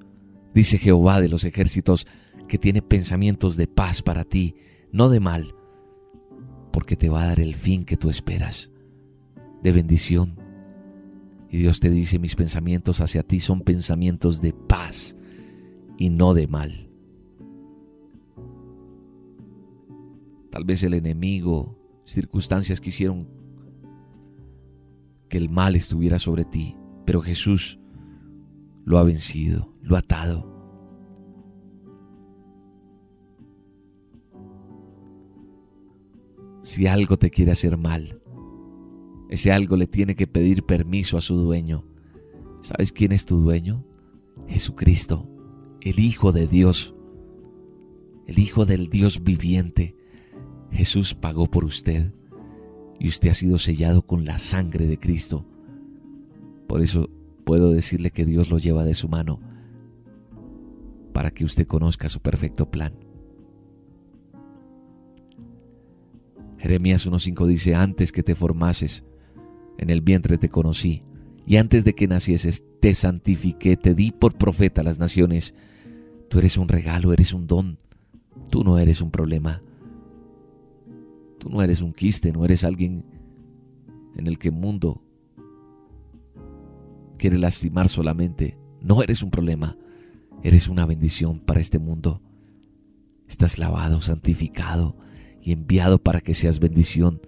Dice 0.59 0.79
Jehová 0.79 1.21
de 1.21 1.29
los 1.29 1.45
ejércitos 1.45 2.07
que 2.49 2.59
tiene 2.59 2.83
pensamientos 2.83 3.57
de 3.57 3.67
paz 3.67 4.03
para 4.03 4.25
ti, 4.25 4.57
no 4.91 5.09
de 5.09 5.21
mal, 5.21 5.55
porque 6.73 6.97
te 6.97 7.09
va 7.09 7.23
a 7.23 7.27
dar 7.27 7.41
el 7.41 7.55
fin 7.55 7.85
que 7.85 7.97
tú 7.97 8.11
esperas. 8.11 8.71
de 9.63 9.73
bendición. 9.73 10.37
Y 11.49 11.59
Dios 11.59 11.81
te 11.81 11.91
dice, 11.91 12.19
mis 12.19 12.37
pensamientos 12.37 13.01
hacia 13.01 13.23
ti 13.23 13.41
son 13.41 13.63
pensamientos 13.63 14.41
de 14.41 14.53
paz 14.53 15.17
y 15.97 16.11
no 16.11 16.35
de 16.35 16.47
mal. 16.47 16.88
Tal 20.59 20.65
vez 20.65 20.83
el 20.83 20.95
enemigo, 20.95 21.79
circunstancias 22.05 22.81
que 22.81 22.89
hicieron 22.89 23.29
que 25.29 25.39
el 25.39 25.49
mal 25.49 25.77
estuviera 25.77 26.19
sobre 26.19 26.45
ti, 26.45 26.75
pero 27.07 27.23
Jesús 27.23 27.79
lo 28.85 28.99
ha 28.99 29.05
vencido, 29.05 29.73
lo 29.83 29.95
ha 29.95 30.01
atado. 30.01 30.53
Si 36.63 36.89
algo 36.89 37.17
te 37.17 37.31
quiere 37.31 37.53
hacer 37.53 37.79
mal, 37.79 38.21
ese 39.31 39.53
algo 39.53 39.77
le 39.77 39.87
tiene 39.87 40.17
que 40.17 40.27
pedir 40.27 40.65
permiso 40.65 41.17
a 41.17 41.21
su 41.21 41.37
dueño. 41.37 41.85
¿Sabes 42.63 42.91
quién 42.91 43.13
es 43.13 43.27
tu 43.27 43.37
dueño? 43.37 43.87
Jesucristo, 44.49 45.31
el 45.83 46.01
Hijo 46.01 46.33
de 46.33 46.49
Dios, 46.49 46.97
el 48.27 48.41
Hijo 48.41 48.67
del 48.67 48.89
Dios 48.89 49.23
viviente. 49.23 49.95
Jesús 50.71 51.15
pagó 51.15 51.47
por 51.47 51.65
usted 51.65 52.13
y 52.99 53.09
usted 53.09 53.31
ha 53.31 53.35
sido 53.35 53.59
sellado 53.59 54.03
con 54.03 54.25
la 54.25 54.39
sangre 54.39 54.87
de 54.87 54.99
Cristo. 54.99 55.47
Por 56.67 56.81
eso 56.83 57.11
puedo 57.45 57.73
decirle 57.73 58.11
que 58.11 58.25
Dios 58.25 58.51
lo 58.51 58.59
lleva 58.59 58.85
de 58.85 58.95
su 58.95 59.09
mano 59.09 59.41
para 61.13 61.31
que 61.31 61.45
usted 61.45 61.67
conozca 61.67 62.09
su 62.09 62.21
perfecto 62.21 62.71
plan. 62.71 62.95
Jeremías 66.59 67.07
1.5 67.07 67.47
dice, 67.47 67.75
antes 67.75 68.13
que 68.13 68.23
te 68.23 68.35
formases, 68.35 69.05
en 69.79 69.91
el 69.91 70.01
vientre 70.01 70.39
te 70.39 70.49
conocí, 70.49 71.05
y 71.47 71.57
antes 71.57 71.85
de 71.85 71.95
que 71.95 72.09
nacieses 72.09 72.63
te 72.81 72.95
santifiqué, 72.95 73.77
te 73.77 73.95
di 73.95 74.11
por 74.11 74.37
profeta 74.37 74.83
a 74.83 74.85
las 74.85 74.99
naciones. 74.99 75.55
Tú 76.29 76.39
eres 76.41 76.59
un 76.59 76.69
regalo, 76.69 77.13
eres 77.13 77.33
un 77.33 77.47
don, 77.47 77.79
tú 78.51 78.65
no 78.65 78.79
eres 78.79 79.01
un 79.01 79.11
problema. 79.11 79.63
Tú 81.39 81.49
no 81.49 81.63
eres 81.63 81.81
un 81.81 81.93
quiste, 81.93 82.33
no 82.33 82.45
eres 82.45 82.65
alguien 82.65 83.05
en 84.17 84.27
el 84.27 84.39
que 84.39 84.49
el 84.49 84.55
mundo 84.55 85.03
quiere 87.17 87.39
lastimar 87.39 87.89
solamente. 87.89 88.59
No 88.81 89.03
eres 89.03 89.23
un 89.23 89.31
problema, 89.31 89.77
eres 90.43 90.69
una 90.69 90.87
bendición 90.87 91.41
para 91.41 91.61
este 91.61 91.79
mundo. 91.79 92.23
Estás 93.29 93.59
lavado, 93.59 94.01
santificado 94.01 94.97
y 95.43 95.53
enviado 95.53 96.03
para 96.03 96.21
que 96.21 96.35
seas 96.35 96.61
bendición. 96.61 97.21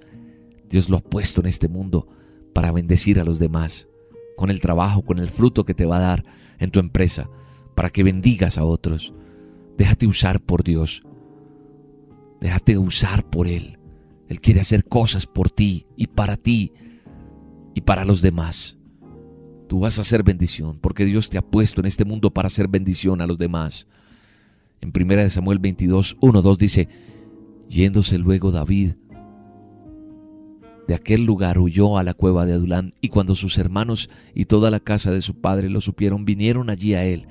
Dios 0.68 0.88
lo 0.88 0.96
ha 0.96 1.02
puesto 1.02 1.40
en 1.40 1.46
este 1.46 1.68
mundo 1.68 2.08
para 2.54 2.72
bendecir 2.72 3.20
a 3.20 3.24
los 3.24 3.38
demás, 3.38 3.88
con 4.36 4.50
el 4.50 4.60
trabajo, 4.60 5.02
con 5.02 5.18
el 5.18 5.28
fruto 5.28 5.64
que 5.64 5.74
te 5.74 5.86
va 5.86 5.98
a 5.98 6.00
dar 6.00 6.24
en 6.58 6.70
tu 6.70 6.80
empresa, 6.80 7.28
para 7.74 7.90
que 7.90 8.02
bendigas 8.02 8.58
a 8.58 8.64
otros. 8.64 9.12
Déjate 9.76 10.06
usar 10.06 10.40
por 10.40 10.62
Dios. 10.62 11.02
Déjate 12.40 12.78
usar 12.78 13.28
por 13.28 13.48
Él. 13.48 13.79
Él 14.30 14.40
quiere 14.40 14.60
hacer 14.60 14.84
cosas 14.84 15.26
por 15.26 15.50
ti 15.50 15.86
y 15.96 16.06
para 16.06 16.36
ti 16.36 16.72
y 17.74 17.80
para 17.80 18.04
los 18.04 18.22
demás. 18.22 18.78
Tú 19.68 19.80
vas 19.80 19.98
a 19.98 20.04
ser 20.04 20.22
bendición 20.22 20.78
porque 20.80 21.04
Dios 21.04 21.28
te 21.28 21.36
ha 21.36 21.42
puesto 21.42 21.80
en 21.80 21.86
este 21.86 22.04
mundo 22.04 22.32
para 22.32 22.46
hacer 22.46 22.68
bendición 22.68 23.20
a 23.20 23.26
los 23.26 23.38
demás. 23.38 23.88
En 24.80 24.92
1 24.94 25.30
Samuel 25.30 25.58
22, 25.58 26.16
1, 26.20 26.42
2 26.42 26.58
dice, 26.58 26.88
yéndose 27.68 28.18
luego 28.18 28.52
David 28.52 28.92
de 30.86 30.94
aquel 30.94 31.24
lugar 31.24 31.58
huyó 31.58 31.98
a 31.98 32.04
la 32.04 32.14
cueva 32.14 32.46
de 32.46 32.52
Adulán 32.52 32.94
y 33.00 33.08
cuando 33.08 33.34
sus 33.34 33.58
hermanos 33.58 34.10
y 34.34 34.46
toda 34.46 34.70
la 34.70 34.80
casa 34.80 35.10
de 35.10 35.22
su 35.22 35.40
padre 35.40 35.70
lo 35.70 35.80
supieron, 35.80 36.24
vinieron 36.24 36.70
allí 36.70 36.94
a 36.94 37.04
él 37.04 37.26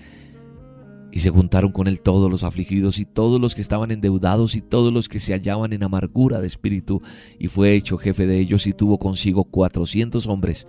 y 1.11 1.19
se 1.19 1.29
juntaron 1.29 1.71
con 1.71 1.87
él 1.87 2.01
todos 2.01 2.29
los 2.29 2.43
afligidos 2.43 2.99
y 2.99 3.05
todos 3.05 3.41
los 3.41 3.55
que 3.55 3.61
estaban 3.61 3.91
endeudados 3.91 4.55
y 4.55 4.61
todos 4.61 4.93
los 4.93 5.09
que 5.09 5.19
se 5.19 5.33
hallaban 5.33 5.73
en 5.73 5.83
amargura 5.83 6.39
de 6.39 6.47
espíritu, 6.47 7.01
y 7.37 7.47
fue 7.47 7.73
hecho 7.73 7.97
jefe 7.97 8.27
de 8.27 8.39
ellos 8.39 8.67
y 8.67 8.73
tuvo 8.73 8.99
consigo 8.99 9.45
cuatrocientos 9.45 10.27
hombres. 10.27 10.67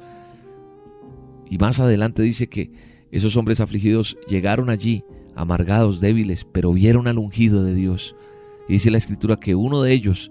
Y 1.49 1.59
más 1.59 1.81
adelante 1.81 2.23
dice 2.23 2.49
que 2.49 2.73
esos 3.11 3.37
hombres 3.37 3.61
afligidos 3.61 4.17
llegaron 4.29 4.71
allí, 4.71 5.05
amargados, 5.35 6.01
débiles, 6.01 6.45
pero 6.45 6.73
vieron 6.73 7.09
al 7.09 7.19
ungido 7.19 7.65
de 7.65 7.75
Dios. 7.75 8.15
Y 8.69 8.75
dice 8.75 8.91
la 8.91 8.99
escritura 8.99 9.37
que 9.37 9.55
uno 9.55 9.83
de 9.83 9.93
ellos 9.93 10.31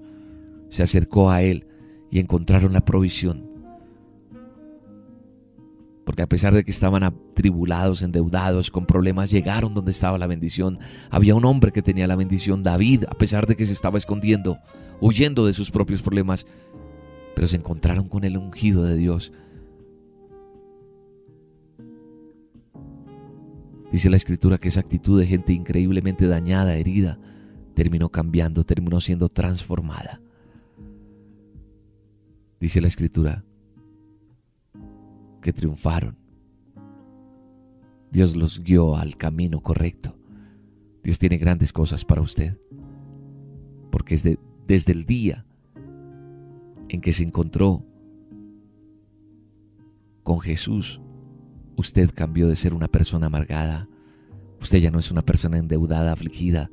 se 0.70 0.84
acercó 0.84 1.30
a 1.30 1.42
él 1.42 1.68
y 2.10 2.20
encontraron 2.20 2.74
la 2.74 2.86
provisión 2.86 3.49
porque 6.10 6.24
a 6.24 6.28
pesar 6.28 6.56
de 6.56 6.64
que 6.64 6.72
estaban 6.72 7.04
atribulados, 7.04 8.02
endeudados, 8.02 8.72
con 8.72 8.88
problemas, 8.88 9.30
llegaron 9.30 9.76
donde 9.76 9.92
estaba 9.92 10.18
la 10.18 10.26
bendición. 10.26 10.80
Había 11.12 11.36
un 11.36 11.46
hombre 11.46 11.72
que 11.72 11.84
tenía 11.84 12.08
la 12.08 12.16
bendición, 12.16 12.64
David, 12.64 13.04
a 13.08 13.16
pesar 13.16 13.46
de 13.46 13.56
que 13.56 13.64
se 13.64 13.74
estaba 13.74 14.00
escondiendo, 14.00 14.58
huyendo 15.02 15.46
de 15.46 15.54
sus 15.54 15.70
propios 15.70 16.02
problemas, 16.02 16.48
pero 17.36 17.48
se 17.48 17.58
encontraron 17.58 18.10
con 18.10 18.24
el 18.24 18.38
ungido 18.38 18.86
de 18.86 18.96
Dios. 18.96 19.32
Dice 23.92 24.10
la 24.10 24.18
escritura 24.18 24.58
que 24.58 24.70
esa 24.70 24.80
actitud 24.80 25.20
de 25.20 25.28
gente 25.28 25.54
increíblemente 25.54 26.26
dañada, 26.26 26.74
herida, 26.74 27.20
terminó 27.76 28.10
cambiando, 28.10 28.64
terminó 28.64 29.00
siendo 29.00 29.30
transformada. 29.30 30.24
Dice 32.60 32.82
la 32.82 32.88
escritura 32.88 33.46
que 35.42 35.54
triunfaron. 35.54 36.18
Dios 38.12 38.36
los 38.36 38.62
guió 38.64 38.96
al 38.96 39.18
camino 39.18 39.62
correcto. 39.62 40.18
Dios 41.04 41.20
tiene 41.20 41.38
grandes 41.38 41.74
cosas 41.74 42.06
para 42.06 42.22
usted. 42.22 42.58
Porque 43.92 44.16
es 44.16 44.28
desde 44.68 44.94
el 44.94 45.06
día 45.06 45.46
en 46.90 47.02
que 47.02 47.14
se 47.14 47.24
encontró 47.24 47.86
con 50.24 50.40
Jesús, 50.40 51.02
usted 51.76 52.12
cambió 52.14 52.48
de 52.48 52.56
ser 52.56 52.74
una 52.74 52.88
persona 52.88 53.28
amargada. 53.28 53.88
Usted 54.62 54.80
ya 54.80 54.92
no 54.92 55.00
es 55.00 55.12
una 55.12 55.22
persona 55.22 55.58
endeudada, 55.58 56.12
afligida. 56.12 56.70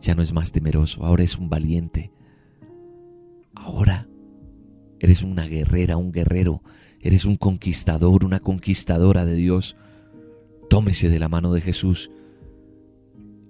Ya 0.00 0.14
no 0.14 0.22
es 0.22 0.32
más 0.32 0.52
temeroso, 0.52 1.04
ahora 1.04 1.22
es 1.22 1.38
un 1.38 1.48
valiente. 1.48 2.12
Ahora 3.54 4.08
Eres 5.06 5.22
una 5.22 5.46
guerrera, 5.46 5.96
un 5.98 6.10
guerrero. 6.10 6.62
Eres 7.00 7.26
un 7.26 7.36
conquistador, 7.36 8.24
una 8.24 8.40
conquistadora 8.40 9.24
de 9.24 9.36
Dios. 9.36 9.76
Tómese 10.68 11.08
de 11.08 11.20
la 11.20 11.28
mano 11.28 11.52
de 11.52 11.60
Jesús 11.60 12.10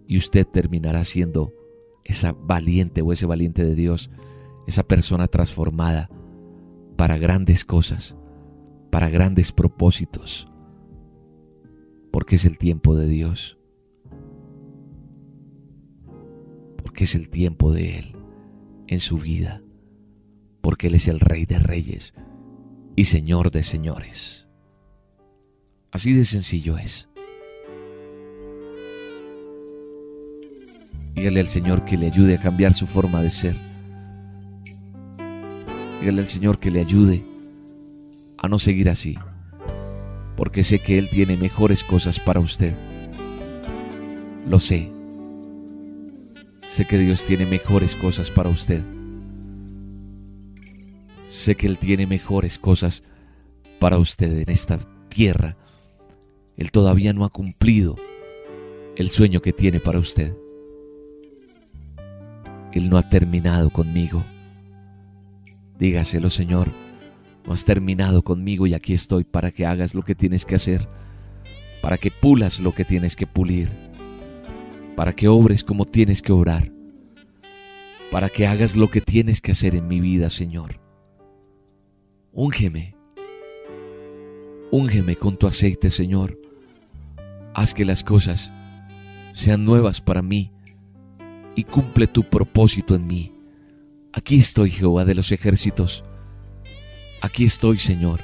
y 0.07 0.19
usted 0.19 0.47
terminará 0.47 1.03
siendo 1.05 1.55
esa 2.05 2.33
valiente 2.33 3.01
o 3.01 3.11
ese 3.11 3.25
valiente 3.25 3.65
de 3.65 3.75
Dios, 3.75 4.11
esa 4.67 4.83
persona 4.83 5.29
transformada 5.29 6.11
para 6.97 7.17
grandes 7.17 7.65
cosas, 7.65 8.19
para 8.91 9.09
grandes 9.09 9.51
propósitos, 9.51 10.53
porque 12.11 12.35
es 12.35 12.45
el 12.45 12.59
tiempo 12.59 12.95
de 12.97 13.09
Dios, 13.09 13.57
porque 16.77 17.05
es 17.05 17.15
el 17.15 17.31
tiempo 17.31 17.73
de 17.73 17.99
Él 17.99 18.17
en 18.89 19.01
su 19.01 19.17
vida 19.17 19.63
porque 20.67 20.89
Él 20.89 20.97
es 20.97 21.07
el 21.07 21.21
Rey 21.21 21.47
de 21.47 21.61
Reyes 21.61 22.13
y 22.97 23.05
Señor 23.05 23.53
de 23.53 23.63
Señores. 23.63 24.49
Así 25.93 26.13
de 26.13 26.25
sencillo 26.25 26.77
es. 26.77 27.09
Dígale 31.15 31.39
al 31.39 31.47
Señor 31.47 31.85
que 31.85 31.97
le 31.97 32.07
ayude 32.07 32.35
a 32.35 32.41
cambiar 32.41 32.75
su 32.75 32.89
forma 32.89 33.23
de 33.23 33.31
ser. 33.31 33.55
Dígale 36.01 36.23
al 36.23 36.27
Señor 36.27 36.59
que 36.59 36.73
le 36.73 36.81
ayude 36.81 37.23
a 38.37 38.49
no 38.49 38.59
seguir 38.59 38.91
así, 38.91 39.17
porque 40.37 40.65
sé 40.65 40.81
que 40.81 40.99
Él 40.99 41.09
tiene 41.09 41.37
mejores 41.37 41.85
cosas 41.85 42.19
para 42.19 42.41
usted. 42.41 42.75
Lo 44.49 44.59
sé. 44.59 44.91
Sé 46.69 46.89
que 46.89 46.99
Dios 46.99 47.25
tiene 47.25 47.47
mejores 47.47 47.95
cosas 47.95 48.33
para 48.33 48.49
usted. 48.49 48.96
Sé 51.37 51.55
que 51.55 51.67
Él 51.67 51.77
tiene 51.77 52.07
mejores 52.07 52.59
cosas 52.59 53.03
para 53.79 53.99
usted 53.99 54.39
en 54.39 54.49
esta 54.49 54.79
tierra. 55.11 55.55
Él 56.57 56.71
todavía 56.71 57.13
no 57.13 57.27
ha 57.27 57.29
cumplido 57.29 57.97
el 58.97 59.11
sueño 59.11 59.43
que 59.43 59.53
tiene 59.53 59.79
para 59.79 59.99
usted. 59.99 60.35
Él 62.73 62.89
no 62.89 62.97
ha 62.97 63.11
terminado 63.11 63.69
conmigo. 63.69 64.25
Dígaselo, 65.79 66.31
Señor, 66.31 66.69
no 67.47 67.53
has 67.53 67.67
terminado 67.67 68.23
conmigo 68.23 68.67
y 68.67 68.73
aquí 68.73 68.95
estoy 68.95 69.25
para 69.25 69.51
que 69.51 69.67
hagas 69.67 69.95
lo 69.95 70.01
que 70.01 70.15
tienes 70.15 70.47
que 70.47 70.55
hacer, 70.55 70.89
para 71.83 71.99
que 71.99 72.11
pulas 72.11 72.61
lo 72.61 72.73
que 72.73 72.87
tienes 72.87 73.15
que 73.15 73.27
pulir, 73.27 73.69
para 74.97 75.13
que 75.13 75.29
obres 75.29 75.65
como 75.65 75.85
tienes 75.85 76.23
que 76.23 76.33
obrar, 76.33 76.73
para 78.11 78.31
que 78.31 78.47
hagas 78.47 78.75
lo 78.75 78.89
que 78.89 79.03
tienes 79.03 79.43
que 79.43 79.53
hacer 79.53 79.75
en 79.75 79.87
mi 79.87 80.01
vida, 80.01 80.31
Señor. 80.31 80.86
Úngeme. 82.39 82.95
Úngeme 84.71 85.17
con 85.17 85.39
tu 85.39 85.47
aceite, 85.47 85.89
Señor. 85.89 86.39
Haz 87.55 87.73
que 87.73 87.87
las 87.87 88.05
cosas 88.05 88.53
sean 89.33 89.65
nuevas 89.65 90.03
para 90.03 90.21
mí 90.21 90.53
y 91.55 91.65
cumple 91.65 92.07
tu 92.07 92.25
propósito 92.25 92.95
en 92.95 93.07
mí. 93.07 93.33
Aquí 94.13 94.37
estoy, 94.37 94.69
Jehová 94.69 95.07
de 95.07 95.15
los 95.15 95.33
ejércitos. 95.33 96.05
Aquí 97.23 97.45
estoy, 97.45 97.79
Señor, 97.79 98.21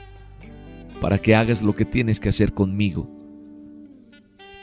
para 1.00 1.16
que 1.16 1.34
hagas 1.34 1.62
lo 1.62 1.74
que 1.74 1.86
tienes 1.86 2.20
que 2.20 2.28
hacer 2.28 2.52
conmigo, 2.52 3.08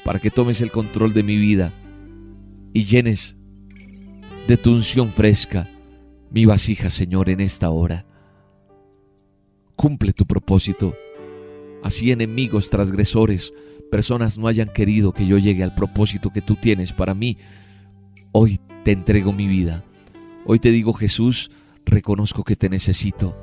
para 0.06 0.20
que 0.20 0.30
tomes 0.30 0.62
el 0.62 0.70
control 0.70 1.12
de 1.12 1.24
mi 1.24 1.38
vida 1.38 1.74
y 2.72 2.86
llenes 2.86 3.36
de 4.48 4.58
tu 4.58 4.74
unción 4.74 5.10
fresca 5.10 5.68
mi 6.30 6.46
vasija, 6.46 6.92
Señor, 6.92 7.32
en 7.32 7.40
esta 7.40 7.72
hora. 7.72 8.06
Cumple 9.80 10.12
tu 10.12 10.26
propósito. 10.26 10.94
Así 11.82 12.12
enemigos, 12.12 12.70
transgresores, 12.70 13.54
personas 13.90 14.38
no 14.38 14.48
hayan 14.48 14.68
querido 14.68 15.14
que 15.14 15.26
yo 15.26 15.38
llegue 15.38 15.64
al 15.64 15.74
propósito 15.74 16.32
que 16.32 16.42
tú 16.42 16.56
tienes 16.56 16.92
para 16.92 17.14
mí. 17.14 17.38
Hoy 18.34 18.60
te 18.84 18.92
entrego 18.92 19.32
mi 19.32 19.48
vida. 19.48 19.86
Hoy 20.46 20.60
te 20.60 20.72
digo, 20.72 20.92
Jesús, 20.92 21.50
reconozco 21.86 22.44
que 22.44 22.58
te 22.58 22.68
necesito. 22.68 23.38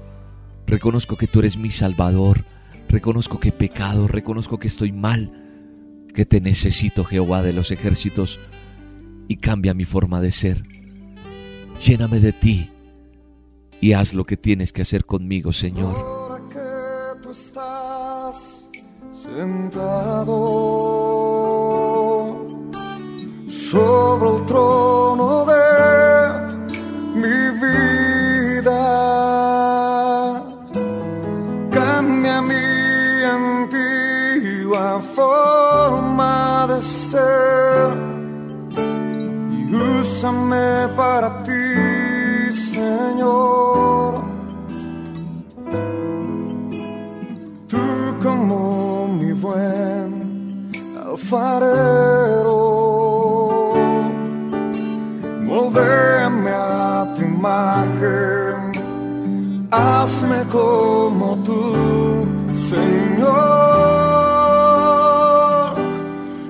Reconozco 0.67 1.17
que 1.17 1.27
tú 1.27 1.39
eres 1.39 1.57
mi 1.57 1.71
Salvador. 1.71 2.45
Reconozco 2.91 3.41
que 3.41 3.49
he 3.49 3.53
pecado. 3.53 4.07
Reconozco 4.07 4.59
que 4.59 4.69
estoy 4.69 4.93
mal. 4.93 5.33
Que 6.15 6.27
te 6.27 6.43
necesito, 6.43 7.03
Jehová 7.05 7.41
de 7.41 7.55
los 7.55 7.71
ejércitos. 7.71 8.39
Y 9.27 9.37
cambia 9.37 9.73
mi 9.73 9.87
forma 9.87 10.21
de 10.21 10.33
ser. 10.33 10.65
Lléname 11.81 12.21
de 12.21 12.35
ti 12.35 12.71
y 13.81 13.95
haz 13.95 14.13
lo 14.13 14.25
que 14.25 14.37
tienes 14.37 14.71
que 14.71 14.83
hacer 14.83 15.07
conmigo, 15.07 15.55
Señor. 15.55 16.16
Sentado 19.37 20.39
sobre 23.47 24.31
el 24.35 24.47
trono 24.47 25.45
de 25.53 25.67
mi 27.21 27.41
vida, 27.65 28.83
cambia 31.71 32.41
mi 32.41 33.25
antigua 33.39 35.03
forma 35.03 36.67
de 36.71 36.81
ser 36.81 37.93
y 39.53 39.75
úsame 39.75 40.89
para 40.97 41.43
ti, 41.43 42.53
Señor. 42.53 43.66
Alfarero, 51.27 52.55
moldéame 55.43 56.51
a 56.51 57.15
tu 57.17 57.23
imagen, 57.23 58.73
hazme 59.73 60.45
como 60.53 61.37
tú, 61.39 62.29
Señor. 62.55 63.27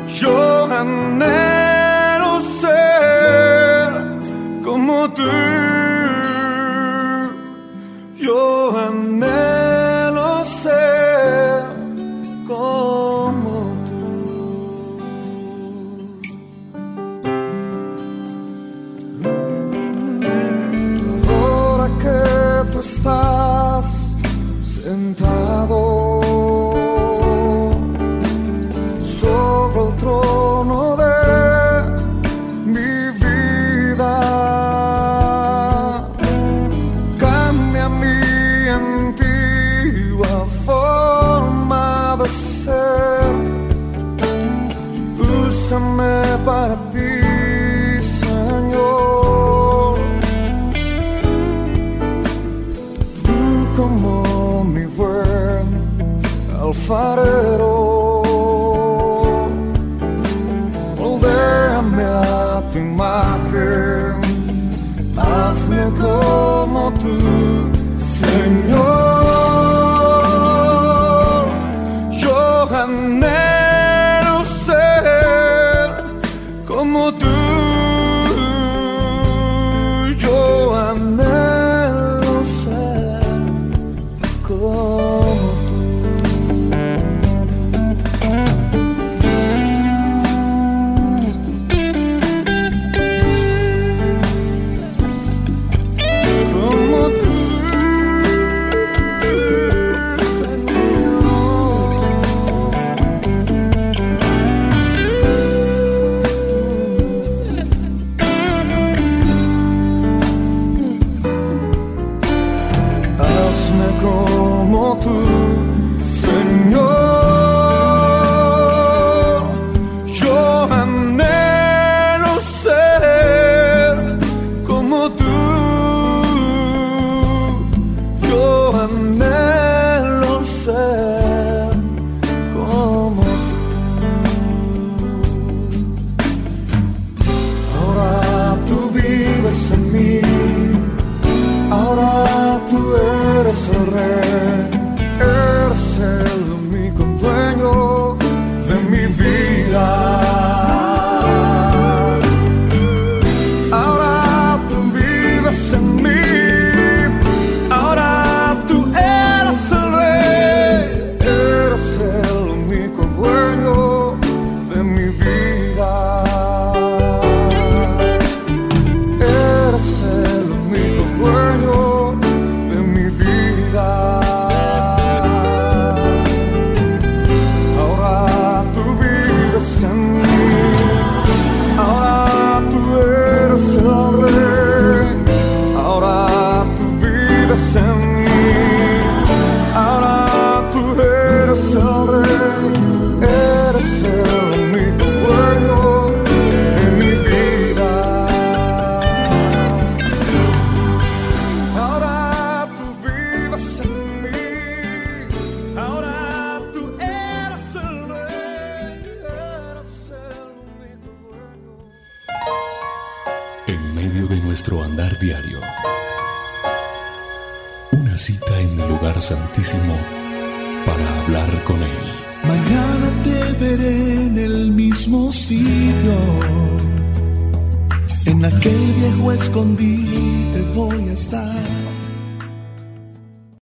Yo 0.06 0.55